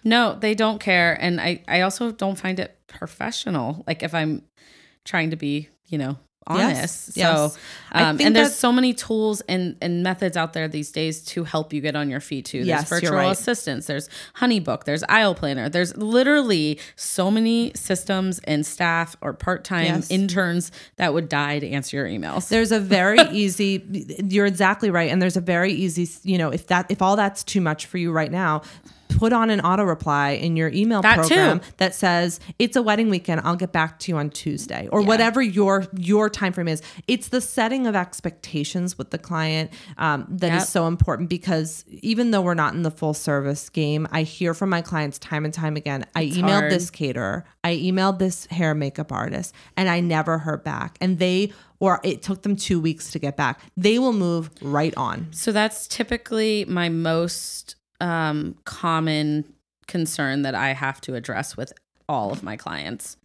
[0.04, 1.14] No, they don't care.
[1.20, 3.84] And I, I also don't find it professional.
[3.86, 4.42] Like if I'm
[5.04, 7.16] trying to be, you know, honest.
[7.16, 7.52] yes.
[7.54, 7.58] So,
[7.92, 11.44] I um, and there's so many tools and, and methods out there these days to
[11.44, 12.58] help you get on your feet too.
[12.58, 13.30] There's Yes, virtual right.
[13.30, 15.68] assistants, there's Honeybook, there's Aisle Planner.
[15.68, 20.10] There's literally so many systems and staff or part-time Yes.
[20.10, 22.48] interns that would die to answer your emails.
[22.48, 23.84] There's a very easy
[24.28, 27.42] you're exactly right and there's a very easy, you know, if that if all that's
[27.44, 28.62] too much for you right now,
[29.16, 31.66] put on an auto reply in your email That program too.
[31.78, 33.40] that says it's a wedding weekend.
[33.44, 36.82] I'll get back to you on tuesday or whatever your your time frame is.
[37.06, 40.68] It's the setting of expectations with the client um, that is Yep.
[40.68, 44.70] so important because even though we're not in the full service game i hear from
[44.70, 46.72] my clients time and time again i emailed hard.
[46.72, 47.44] this caterer.
[47.62, 50.96] I emailed this hair makeup artist and i never heard back.
[51.00, 53.60] And they or it took them two weeks to get back.
[53.76, 55.28] They will move right on.
[55.32, 59.50] So that's typically my most um, common
[59.86, 61.72] concern that I have to address with
[62.06, 63.16] all of my clients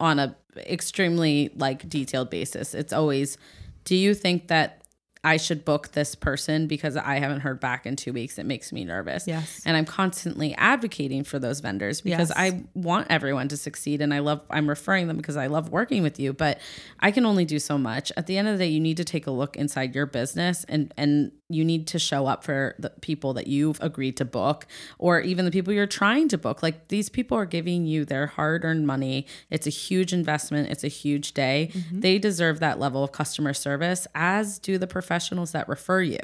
[0.00, 2.74] on a extremely like detailed basis.
[2.74, 3.38] It's always,
[3.84, 4.77] do you think that
[5.24, 8.38] I should book this person because I haven't heard back in two weeks?
[8.38, 9.26] It makes me nervous.
[9.26, 9.62] Yes.
[9.64, 12.38] And I'm constantly advocating for those vendors because Yes.
[12.38, 16.02] I want everyone to succeed and I love I'm referring them because I love working
[16.02, 16.60] with you, but
[17.00, 18.12] I can only do so much.
[18.16, 20.64] At the end of the day, you need to take a look inside your business
[20.68, 24.66] and and you need to show up for the people that you've agreed to book
[24.98, 26.62] or even the people you're trying to book.
[26.62, 29.26] Like these people are giving you their hard-earned money.
[29.50, 31.70] It's a huge investment, it's a huge day.
[31.72, 32.00] Mm-hmm.
[32.00, 36.18] They deserve that level of customer service as do the professionals that refer you.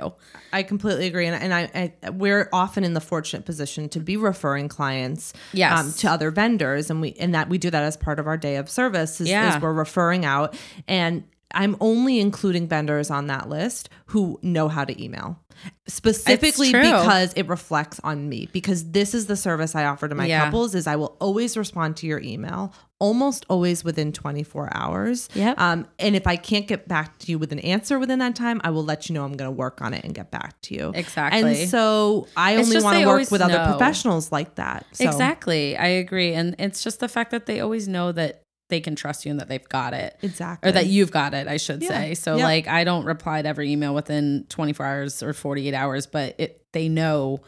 [0.53, 4.17] I completely agree, and, and I, I we're often in the fortunate position to be
[4.17, 5.79] referring clients, Yes.
[5.79, 8.37] um, to other vendors, and we and that we do that as part of our
[8.37, 9.21] day of service.
[9.21, 9.57] Is, Yeah.
[9.57, 10.57] is we're referring out,
[10.87, 15.39] and I'm only including vendors on that list who know how to email,
[15.87, 18.49] specifically because it reflects on me.
[18.53, 20.45] Because this is the service I offer to my Yeah.
[20.47, 22.73] couples: is I will always respond to your email,
[23.05, 25.29] almost always within 24 hours.
[25.35, 25.61] Yep.
[25.61, 28.63] Um, and if I can't get back to you with an answer within that time,
[28.65, 30.75] I will let you know I'm going to work on it and get back to
[30.75, 30.91] you.
[30.95, 31.61] Exactly.
[31.63, 34.87] And so I It's only want to work with other professionals like that.
[34.93, 35.77] So, Exactly.
[35.77, 36.33] I agree.
[36.33, 38.41] And it's just the fact that they always know that
[38.71, 40.17] they can trust you and that they've got it.
[40.23, 40.67] Exactly.
[40.71, 41.89] Or that you've got it, I should Yeah.
[41.91, 42.15] say.
[42.15, 42.45] So Yep.
[42.45, 46.63] like I don't reply to every email within 24 hours or 48 hours, but it
[46.73, 47.41] they know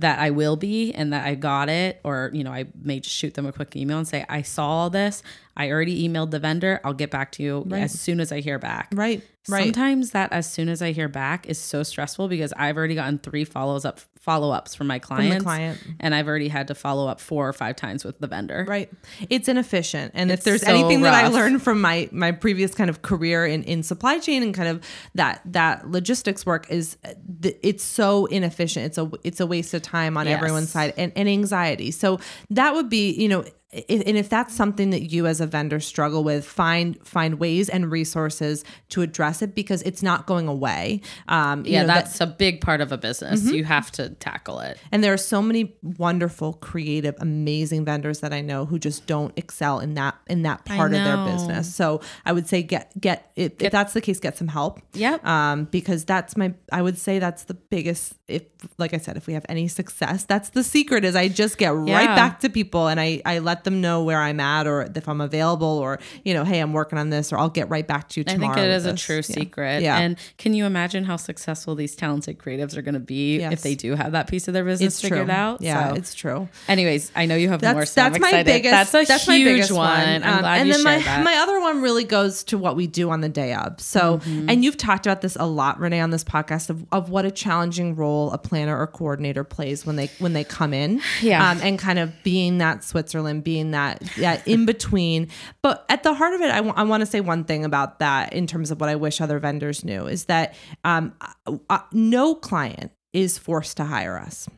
[0.00, 3.14] that I will be and that I got it or you know, I may just
[3.14, 5.22] shoot them a quick email and say I saw all this.
[5.56, 6.80] I already emailed the vendor.
[6.84, 7.82] I'll get back to you Right.
[7.82, 8.88] as soon as I hear back.
[8.94, 9.22] Right.
[9.48, 9.64] Right.
[9.64, 13.18] Sometimes that as soon as I hear back is so stressful because I've already gotten
[13.18, 15.42] three follows up follow ups from my clients.
[15.42, 15.78] client.
[15.98, 18.66] And I've already had to follow up four or five times with the vendor.
[18.68, 18.90] Right.
[19.30, 20.12] It's inefficient.
[20.14, 23.46] And if there's so anything that I learned from my my previous kind of career
[23.46, 24.84] in, in supply chain and kind of
[25.14, 28.86] that that logistics work is uh, th- it's so inefficient.
[28.86, 30.36] It's a it's a waste of time on Yes.
[30.36, 31.90] everyone's side and, and anxiety.
[31.90, 32.20] So
[32.50, 36.24] that would be, you know, and if that's something that you as a vendor struggle
[36.24, 41.00] with, find find ways and resources to address it because it's not going away.
[41.28, 43.40] Um, you Yeah, know, that- that's a big part of a business.
[43.42, 43.54] Mm-hmm.
[43.54, 44.78] You have to tackle it.
[44.90, 49.32] And there are so many wonderful, creative, amazing vendors that I know who just don't
[49.36, 51.72] excel in that in that part of their business.
[51.72, 54.80] So I would say get get if, if that's the case, get some help.
[54.94, 55.24] Yep.
[55.24, 58.42] Um, because that's my I would say that's the biggest if
[58.78, 61.70] like I said, if we have any success, that's the secret is I just get
[61.74, 65.08] right back to people and I I let them know where I'm at or if
[65.08, 68.08] I'm available or you know, hey, I'm working on this or I'll get right back
[68.10, 68.54] to you I tomorrow.
[68.54, 69.22] think it with a true Yeah.
[69.22, 69.82] secret.
[69.82, 69.98] Yeah.
[69.98, 73.52] And can you imagine how successful these talented creatives are going to be Yes.
[73.54, 75.34] if they do have that piece of their business It's figured true.
[75.34, 75.60] out?
[75.62, 76.48] Yeah, So, it's true.
[76.68, 77.74] anyways, I know you have more.
[77.74, 78.46] That's I'm that's my excited.
[78.46, 78.72] biggest.
[78.92, 79.88] That's a that's huge my biggest one.
[79.90, 81.24] I'm Um, glad and you then my that.
[81.24, 83.80] my other one really goes to what we do on the day of.
[83.80, 84.50] So, Mm-hmm.
[84.50, 87.30] and you've talked about this a lot, Renee, on this podcast of, of what a
[87.30, 91.00] challenging role a planner or coordinator plays when they when they come in.
[91.22, 91.50] Yeah.
[91.50, 95.28] Um, and kind of being that Switzerland, being that that in between.
[95.62, 98.46] But at the heart of it, I want to say one thing about that in
[98.46, 100.54] terms of what I wish other vendors knew is that
[100.84, 101.14] um,
[101.46, 104.48] uh, uh, no client is forced to hire us.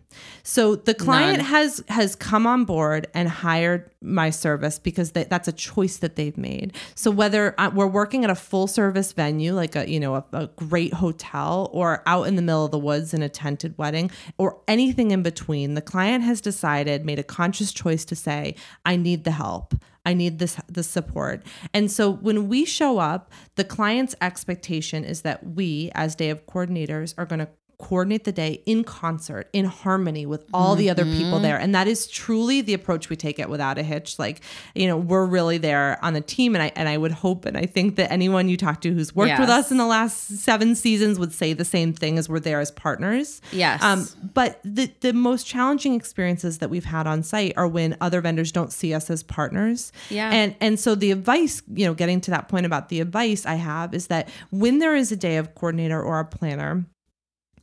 [0.42, 1.46] So the client None.
[1.46, 6.16] has has come on board and hired my service because they, that's a choice that
[6.16, 6.76] they've made.
[6.94, 10.24] So whether uh, we're working at a full service venue like a you know a,
[10.34, 14.10] a great hotel or out in the middle of the woods in a tented wedding
[14.36, 18.96] or anything in between, the client has decided made a conscious choice to say I
[18.96, 19.74] need the help.
[20.04, 21.46] I need this this support.
[21.72, 26.44] And so when we show up, the client's expectation is that we as day of
[26.46, 27.48] coordinators are going to
[27.82, 31.58] coordinate the day in concert, in harmony with all the other people there.
[31.58, 34.20] And that is truly the approach we take it without a hitch.
[34.20, 34.40] Like,
[34.74, 36.54] you know, we're really there on the team.
[36.54, 39.14] And I and I would hope and I think that anyone you talk to who's
[39.14, 42.40] worked with us in the last seven seasons would say the same thing as we're
[42.40, 43.40] there as partners.
[43.50, 43.82] Yes.
[43.82, 48.20] Um, but the the most challenging experiences that we've had on site are when other
[48.20, 49.90] vendors don't see us as partners.
[50.08, 50.30] Yeah.
[50.30, 53.56] And and so the advice, you know, getting to that point about the advice I
[53.56, 56.86] have is that when there is a day of coordinator or a planner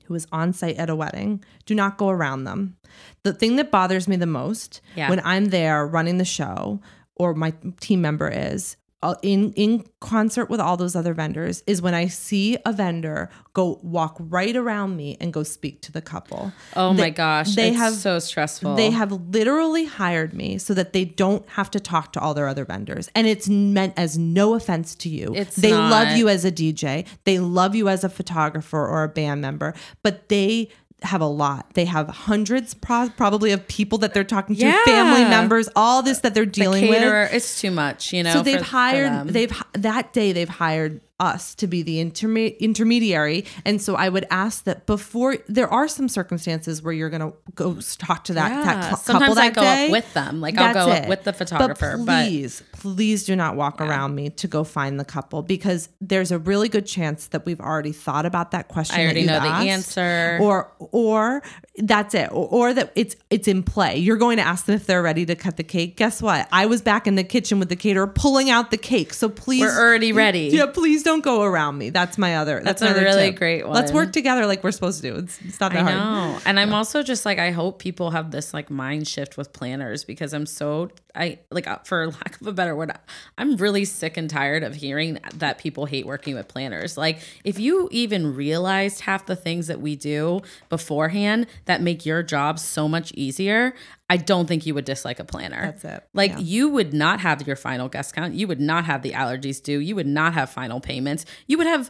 [0.10, 2.76] who is on site at a wedding, do not go around them.
[3.24, 5.10] The thing that bothers me the most Yeah.
[5.10, 6.82] when I'm there running the show
[7.16, 8.76] or my team member is
[9.23, 13.79] in in concert with all those other vendors is when I see a vendor go
[13.81, 16.51] walk right around me and go speak to the couple.
[16.75, 18.75] oh They- my gosh, they it's have so stressful.
[18.75, 22.47] They have literally hired me so that they don't have to talk to all their
[22.47, 23.09] other vendors.
[23.15, 25.33] And it's meant as no offense to you.
[25.33, 29.09] It's they love you as a DJ, they love you as a photographer or a
[29.09, 29.73] band member,
[30.03, 30.69] but they
[31.03, 31.73] have a lot.
[31.75, 34.83] They have hundreds pro- probably of people that they're talking to, Yeah.
[34.85, 37.33] family members, all this that they're the dealing with.
[37.33, 38.33] It's too much, you know.
[38.33, 39.27] So they've for- for hired them.
[39.27, 44.25] they've that day they've hired us to be the interme- intermediary and so i would
[44.31, 48.63] ask that before there are some circumstances where you're gonna go talk to that, Yeah.
[48.63, 50.39] that Sometimes couple I that go up with them.
[50.39, 52.31] Like, I'll That's go up with the photographer, but but-
[52.80, 56.69] please do not walk around me to go find the couple because there's a really
[56.69, 60.38] good chance that we've already thought about that question I already know the answer.
[60.41, 61.43] or or
[61.77, 62.30] that's it.
[62.32, 63.97] Or, or that it's it's in play.
[63.97, 65.97] You're going to ask them if they're ready to cut the cake.
[65.97, 66.47] Guess what?
[66.53, 69.13] I was back in the kitchen with the caterer pulling out the cake.
[69.13, 70.49] So please We're already ready.
[70.53, 71.89] yeah please don't go around me.
[71.89, 73.36] That's my other that's, That's a my other really tip.
[73.39, 73.73] great one.
[73.75, 75.17] let's work together like we're supposed to do.
[75.19, 75.95] It's, it's not that I hard.
[75.95, 76.39] know.
[76.45, 80.05] And I'm also just like I hope people have this like mind shift with planners
[80.05, 82.91] because I'm so I like uh, for lack of a better word
[83.38, 86.97] I'm really sick and tired of hearing that people hate working with planners.
[86.97, 92.24] Like if you even realized half the things that we do beforehand that make your
[92.24, 93.74] job so much easier,
[94.12, 95.62] I don't think you would dislike a planner.
[95.68, 96.03] That's it.
[96.14, 96.38] Like Yeah.
[96.39, 98.34] you would not have your final guest count.
[98.34, 99.80] You would not have the allergies due.
[99.80, 101.26] You would not have final payments.
[101.47, 101.89] You would have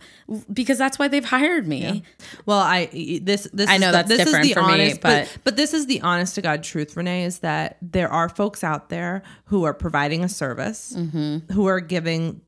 [0.51, 2.03] because that's why they've hired me.
[2.45, 4.73] Well, I this this I is know the, that's this different is the for me,
[4.73, 8.27] honest, but- but this is the honest to God truth, Renee, is that there are
[8.27, 11.53] folks out there who are providing a service, Mm-hmm.
[11.53, 12.41] who are giving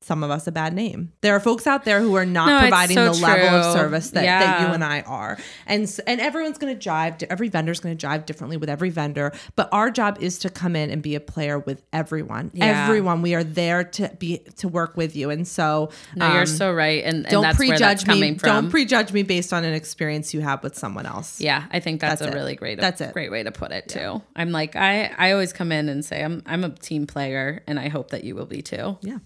[0.00, 1.12] some of us a bad name.
[1.20, 4.10] There are folks out there who are not No, providing so the level of service
[4.10, 7.22] that, that you and I are, and and everyone's going to jive.
[7.30, 10.74] Every vendor's going to jive differently with every vendor, but our job is to come
[10.76, 12.50] in and be a player with everyone.
[12.52, 12.84] Yeah.
[12.84, 16.46] Everyone, we are there to be to work with you, and so No, um, you're
[16.46, 18.38] so right, and, and don't that's where that's prejudge me.
[18.38, 18.48] from.
[18.48, 21.40] Don't prejudge me based on an experience you have with someone else.
[21.40, 22.38] yeah, I think that's, That's a it.
[22.38, 22.80] really great.
[22.80, 23.12] That's it.
[23.12, 24.20] Great way to put it too.
[24.36, 27.78] I'm like I I always come in and say I'm I'm a team player, and
[27.78, 28.98] I hope that you will be too.
[29.00, 29.18] Yeah.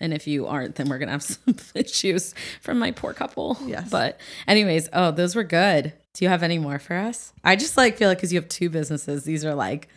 [0.00, 3.58] And if you aren't, then we're gonna have some issues from my poor couple.
[3.64, 3.88] Yes.
[3.90, 5.92] But anyways, oh, those were good.
[6.14, 7.32] Do you have any more for us?
[7.42, 9.88] I just like feel like because you have two businesses, these are like,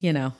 [0.00, 0.32] you know,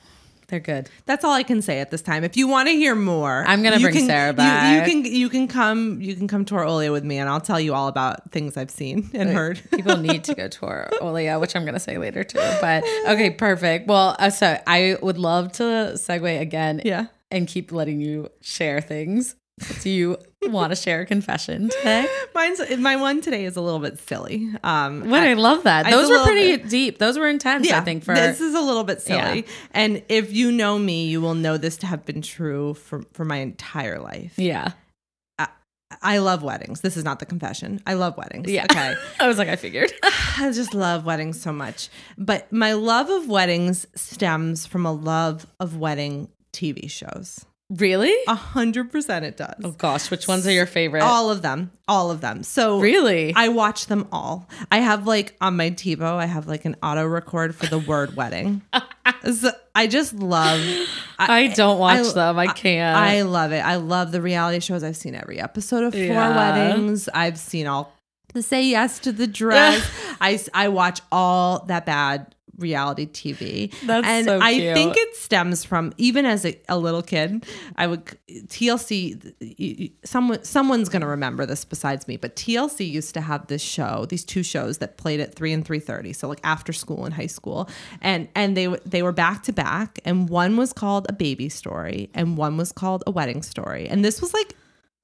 [0.47, 0.89] they're good.
[1.05, 2.23] That's all I can say at this time.
[2.23, 4.87] If you want to hear more, I'm gonna bring can- Sarah back.
[4.87, 7.59] You, can you can come you can come to our with me, and I'll tell
[7.59, 9.61] you all about things I've seen and heard.
[9.71, 10.89] People need to go to our
[11.39, 12.39] which I'm going to say later too.
[12.61, 13.87] But okay, perfect.
[13.87, 15.63] Well, uh, so I would love to
[15.95, 17.07] segue again Yeah.
[17.31, 19.35] And keep letting you share things.
[19.81, 22.05] Do you want to share a confession today?
[22.35, 24.51] Mine's my one today is a little bit silly.
[24.63, 25.89] Um, What I, love that.
[25.89, 26.99] Those were pretty bit- deep.
[26.99, 27.71] Those were intense.
[27.71, 29.37] I think for this is a little bit silly.
[29.47, 29.51] Yeah.
[29.71, 33.25] And if you know me, you will know this to have been true for for
[33.25, 34.33] my entire life.
[34.37, 34.73] yeah.
[36.01, 36.81] I love weddings.
[36.81, 37.81] This is not the confession.
[37.87, 38.51] I love weddings.
[38.51, 38.65] Yeah.
[38.65, 38.93] Okay.
[39.21, 39.91] I was like, I figured.
[40.03, 41.87] I just love weddings so much.
[42.17, 46.27] But my love of weddings stems from a love of wedding
[46.57, 47.45] TV shows.
[47.69, 48.13] really?
[48.27, 49.55] A hundred percent it does.
[49.63, 51.03] Oh gosh, which ones are your favorite?
[51.03, 51.71] All of them.
[51.87, 52.43] All of them.
[52.43, 53.33] So really?
[53.35, 54.47] I watch them all.
[54.71, 58.15] I have like on my TiVo, I have like an auto record for the word
[58.15, 58.61] wedding.
[59.33, 60.61] So I just love
[61.19, 62.37] I don't watch I- them.
[62.39, 62.97] I can't.
[62.97, 63.59] I love it.
[63.59, 64.83] I love the reality shows.
[64.83, 66.35] I've seen every episode of Four Yeah.
[66.35, 67.09] Weddings.
[67.13, 67.93] I've seen all
[68.33, 69.85] the Say Yes to the Dress.
[70.21, 73.73] I I watch all that bad reality TV.
[73.85, 77.45] That's and so I think it stems from even as a, a little kid,
[77.75, 83.21] I would TLC someone someone's going to remember this besides me, but TLC used to
[83.21, 86.73] have this show, these two shows that played at 3 and 3:30, so like after
[86.73, 87.69] school in high school.
[88.01, 92.09] And and they they were back to back and one was called A Baby Story
[92.13, 93.87] and one was called A Wedding Story.
[93.87, 94.55] And this was like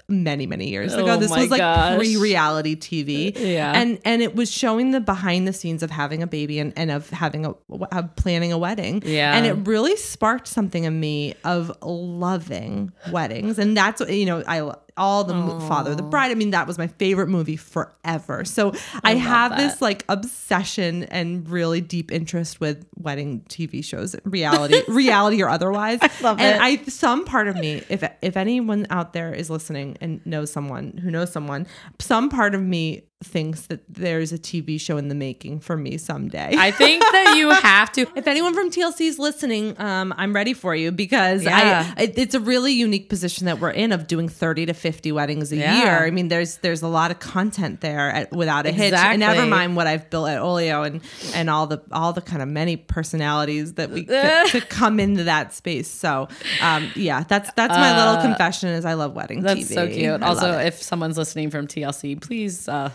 [0.10, 1.98] many many years ago Oh this was like gosh.
[1.98, 3.72] pre-reality tv uh, Yeah.
[3.74, 6.92] and and it was showing the behind the scenes of having a baby and, and
[6.92, 9.36] of having a of planning a wedding Yeah.
[9.36, 14.44] and it really sparked something in me of loving weddings and that's what you know
[14.48, 15.34] i all the
[15.68, 18.74] father the bride i mean that was my favorite movie forever so
[19.04, 19.58] i, have that.
[19.58, 26.00] this like obsession and really deep interest with wedding tv shows reality reality or otherwise
[26.02, 26.62] I love and it.
[26.62, 30.98] i some part of me if if anyone out there is listening and knows someone
[30.98, 31.66] who knows someone
[32.00, 35.98] some part of me thinks that there's a tv show in the making for me
[35.98, 38.02] someday I think that you have to.
[38.16, 41.92] if anyone from TLC is listening, um, I'm ready for you because Yeah.
[41.98, 45.12] I, it, it's a really unique position that we're in of doing 30 to 50
[45.12, 45.78] weddings a Yeah.
[45.78, 46.06] year.
[46.06, 49.46] I mean, there's there's a lot of content there at, without a hitch, and never
[49.46, 51.02] mind what I've built at Olio and
[51.34, 55.24] and all the all the kind of many personalities that we could, could come into
[55.26, 55.88] that space.
[55.90, 56.28] So,
[56.62, 59.74] um, yeah, that's that's my little confession is I love wedding That's TV.
[59.74, 60.22] so cute.
[60.24, 62.90] I Also, if someone's listening from TLC, please, uh,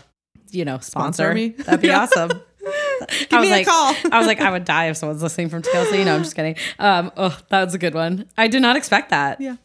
[0.51, 1.49] you know, sponsor, Sponsor me.
[1.57, 2.29] That'd be awesome.
[2.59, 3.95] Give I was me a like, call.
[4.11, 6.05] I was like, I would die if someone's listening from TLC.
[6.05, 6.55] No, I'm just kidding.
[6.77, 8.27] Um, oh, that was a good one.
[8.37, 9.39] I did not expect that.
[9.41, 9.55] Yeah.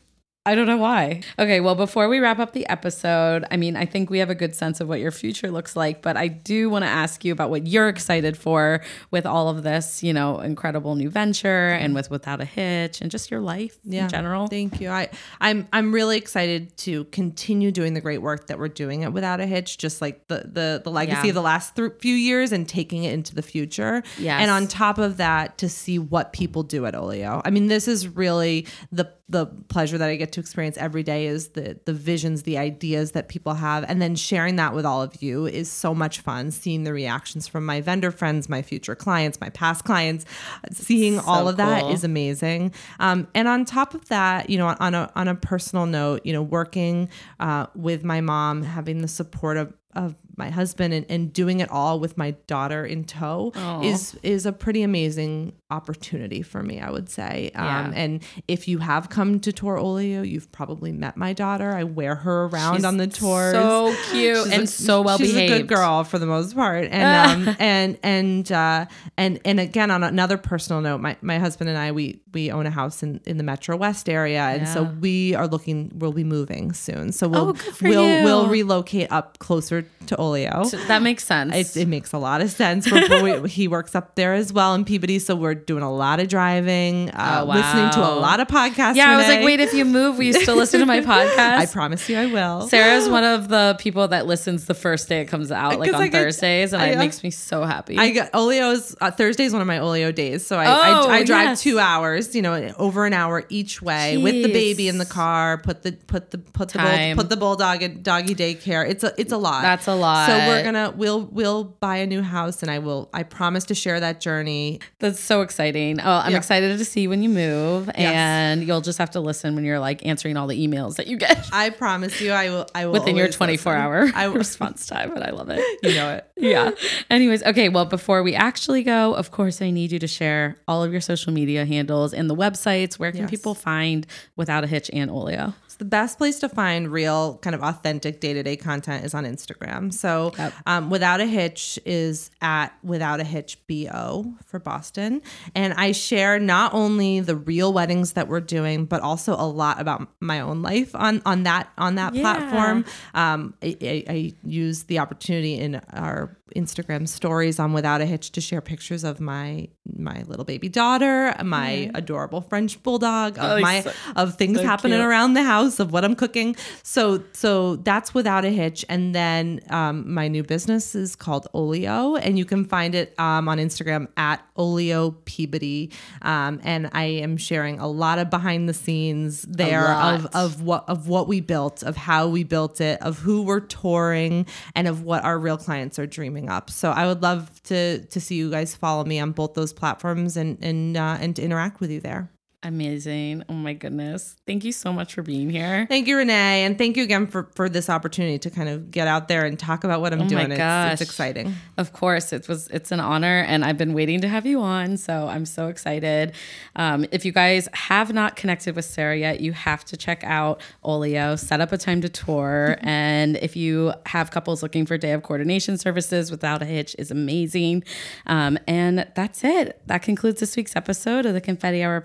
[0.46, 1.22] I don't know why.
[1.38, 4.34] Okay, well, before we wrap up the episode, I mean, I think we have a
[4.34, 7.32] good sense of what your future looks like, but I do want to ask you
[7.32, 11.94] about what you're excited for with all of this, you know, incredible new venture and
[11.94, 14.46] with Without a Hitch and just your life in general.
[14.48, 14.90] Thank you.
[14.90, 15.08] I
[15.40, 19.40] I'm I'm really excited to continue doing the great work that we're doing it without
[19.40, 21.28] a hitch, just like the the the legacy Yeah.
[21.30, 24.02] of the last th- few years and taking it into the future.
[24.18, 24.42] Yes.
[24.42, 27.40] And on top of that, to see what people do at Olio.
[27.46, 31.26] I mean, this is really the the pleasure that I get to experience every day
[31.26, 35.00] is the the visions, the ideas that people have, and then sharing that with all
[35.00, 36.50] of you is so much fun.
[36.50, 40.26] Seeing the reactions from my vendor friends, my future clients, my past clients,
[40.72, 41.92] seeing all of that cool.
[41.92, 42.74] is amazing.
[43.00, 46.32] Um, and on top of that, you know, on a on a personal note, you
[46.34, 47.08] know, working
[47.40, 51.70] uh, with my mom, having the support of of my husband and, and doing it
[51.70, 56.90] all with my daughter in tow is is a pretty amazing opportunity for me, I
[56.90, 57.50] would say.
[57.54, 61.72] Um, And if you have come to Tour Olio, you've probably met my daughter.
[61.72, 63.54] I wear her around She's on the tours.
[63.54, 65.52] So cute She's and a- so well she's behaved.
[65.52, 69.90] a good girl for the most part, and um, and and uh, and and again
[69.90, 73.20] on another personal note, my, my husband and I we we own a house in,
[73.26, 75.90] in the Metro West area, and so we are looking.
[75.94, 78.24] We'll be moving soon, so we'll Oh, we'll you.
[78.24, 80.64] we'll relocate up closer to Olio.
[80.88, 81.54] That makes sense.
[81.76, 82.90] It, it makes a lot of sense.
[82.90, 86.28] We, he works up there as well in Peabody, so we're doing a lot of
[86.28, 88.96] driving, uh, Oh, listening to a lot of podcasts.
[88.96, 91.38] yeah, I was like, wait, if you move, will you still listen to my podcast?
[91.38, 92.68] I promise you, I will.
[92.68, 96.00] Sarah's one of the people that listens the first day it comes out, like on
[96.02, 97.98] I get- Thursdays, and I, it makes me so happy.
[97.98, 101.16] I got Olio's uh, Thursday is one of my Olio days, so I Oh, I,
[101.18, 101.62] I drive yes.
[101.62, 105.58] two hours, you know, over an hour each way with the baby in the car.
[105.58, 108.88] Put the put the put the bull, put the bulldog at doggy daycare.
[108.88, 109.62] It's a it's a lot.
[109.62, 110.13] That's a lot.
[110.26, 113.74] So we're gonna we'll we'll buy a new house, and I will I promise to
[113.74, 114.80] share that journey.
[114.98, 116.00] That's so exciting.
[116.00, 116.38] Oh, I'm Yeah.
[116.38, 120.04] excited to see when you move, and you'll just have to listen when you're like
[120.06, 123.16] answering all the emails that you get I promise you, I will I will within
[123.16, 123.82] your 24 listen.
[123.82, 124.36] hour I will.
[124.36, 125.60] response time, and I love it.
[125.82, 126.30] You know it.
[126.36, 126.70] yeah.
[127.10, 127.68] Anyways, okay.
[127.68, 131.00] Well, before we actually go, of course, I need you to share all of your
[131.00, 132.94] social media handles and the websites.
[132.98, 133.30] Where can Yes.
[133.30, 134.06] people find
[134.36, 135.54] Without a Hitch and Olio?
[135.76, 139.24] The best place to find real kind of authentic day to day content is on
[139.24, 139.92] Instagram.
[139.92, 140.52] So Yep.
[140.66, 145.22] um, Without a Hitch is at Without a Hitch BO for Boston.
[145.54, 149.80] And I share not only the real weddings that we're doing, but also a lot
[149.80, 152.20] about my own life on, on that on that Yeah.
[152.22, 152.84] platform.
[153.14, 158.30] Um, I, I, I use the opportunity in our Instagram stories on Without a Hitch
[158.32, 163.60] to share pictures of my my little baby daughter, my adorable French bulldog, of Oh,
[163.60, 165.06] my so- of things so happening cute.
[165.06, 166.56] around the house, of what I'm cooking.
[166.82, 168.84] So so that's Without a Hitch.
[168.88, 173.48] And then um, my new business is called Olio, and you can find it um,
[173.48, 175.90] on Instagram at Olio Peabody.
[176.22, 180.88] Um, and I am sharing a lot of behind the scenes there of of what
[180.88, 185.02] of what we built, of how we built it, of who we're touring, and of
[185.02, 186.70] what our real clients are dreaming up.
[186.70, 190.36] So I would love to to see you guys follow me on both those platforms
[190.36, 192.30] and and uh, and to interact with you there.
[192.64, 193.44] Amazing.
[193.50, 194.36] Oh my goodness.
[194.46, 195.86] Thank you so much for being here.
[195.88, 199.06] Thank you, Renee, and thank you again for for this opportunity to kind of get
[199.06, 200.50] out there and talk about what I'm Oh my doing.
[200.52, 200.92] It's, gosh.
[200.94, 201.54] it's exciting.
[201.76, 202.68] Of course, it was.
[202.68, 204.96] It's an honor, and I've been waiting to have you on.
[204.96, 206.32] So I'm so excited.
[206.74, 210.62] Um, if you guys have not connected with Sarah yet, you have to check out
[210.82, 211.36] Olio.
[211.36, 215.22] Set up a time to tour, and if you have couples looking for day of
[215.22, 217.84] coordination services, without a hitch is amazing.
[218.26, 219.82] Um, and that's it.
[219.86, 222.00] That concludes this week's episode of the Confetti Hour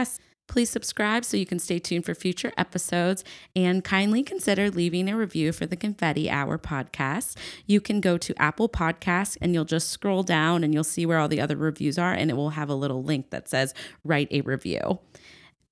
[0.00, 0.18] podcast.
[0.46, 3.22] Please subscribe so you can stay tuned for future episodes
[3.54, 7.36] and kindly consider leaving a review for the Confetti Hour podcast.
[7.66, 11.18] You can go to Apple Podcasts and you'll just scroll down and you'll see where
[11.18, 14.26] all the other reviews are, and it will have a little link that says write
[14.32, 14.98] a review.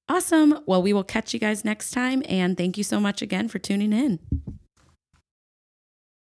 [0.08, 0.60] Awesome.
[0.64, 3.58] Well, we will catch you guys next time, and thank you so much again for
[3.58, 4.20] tuning in.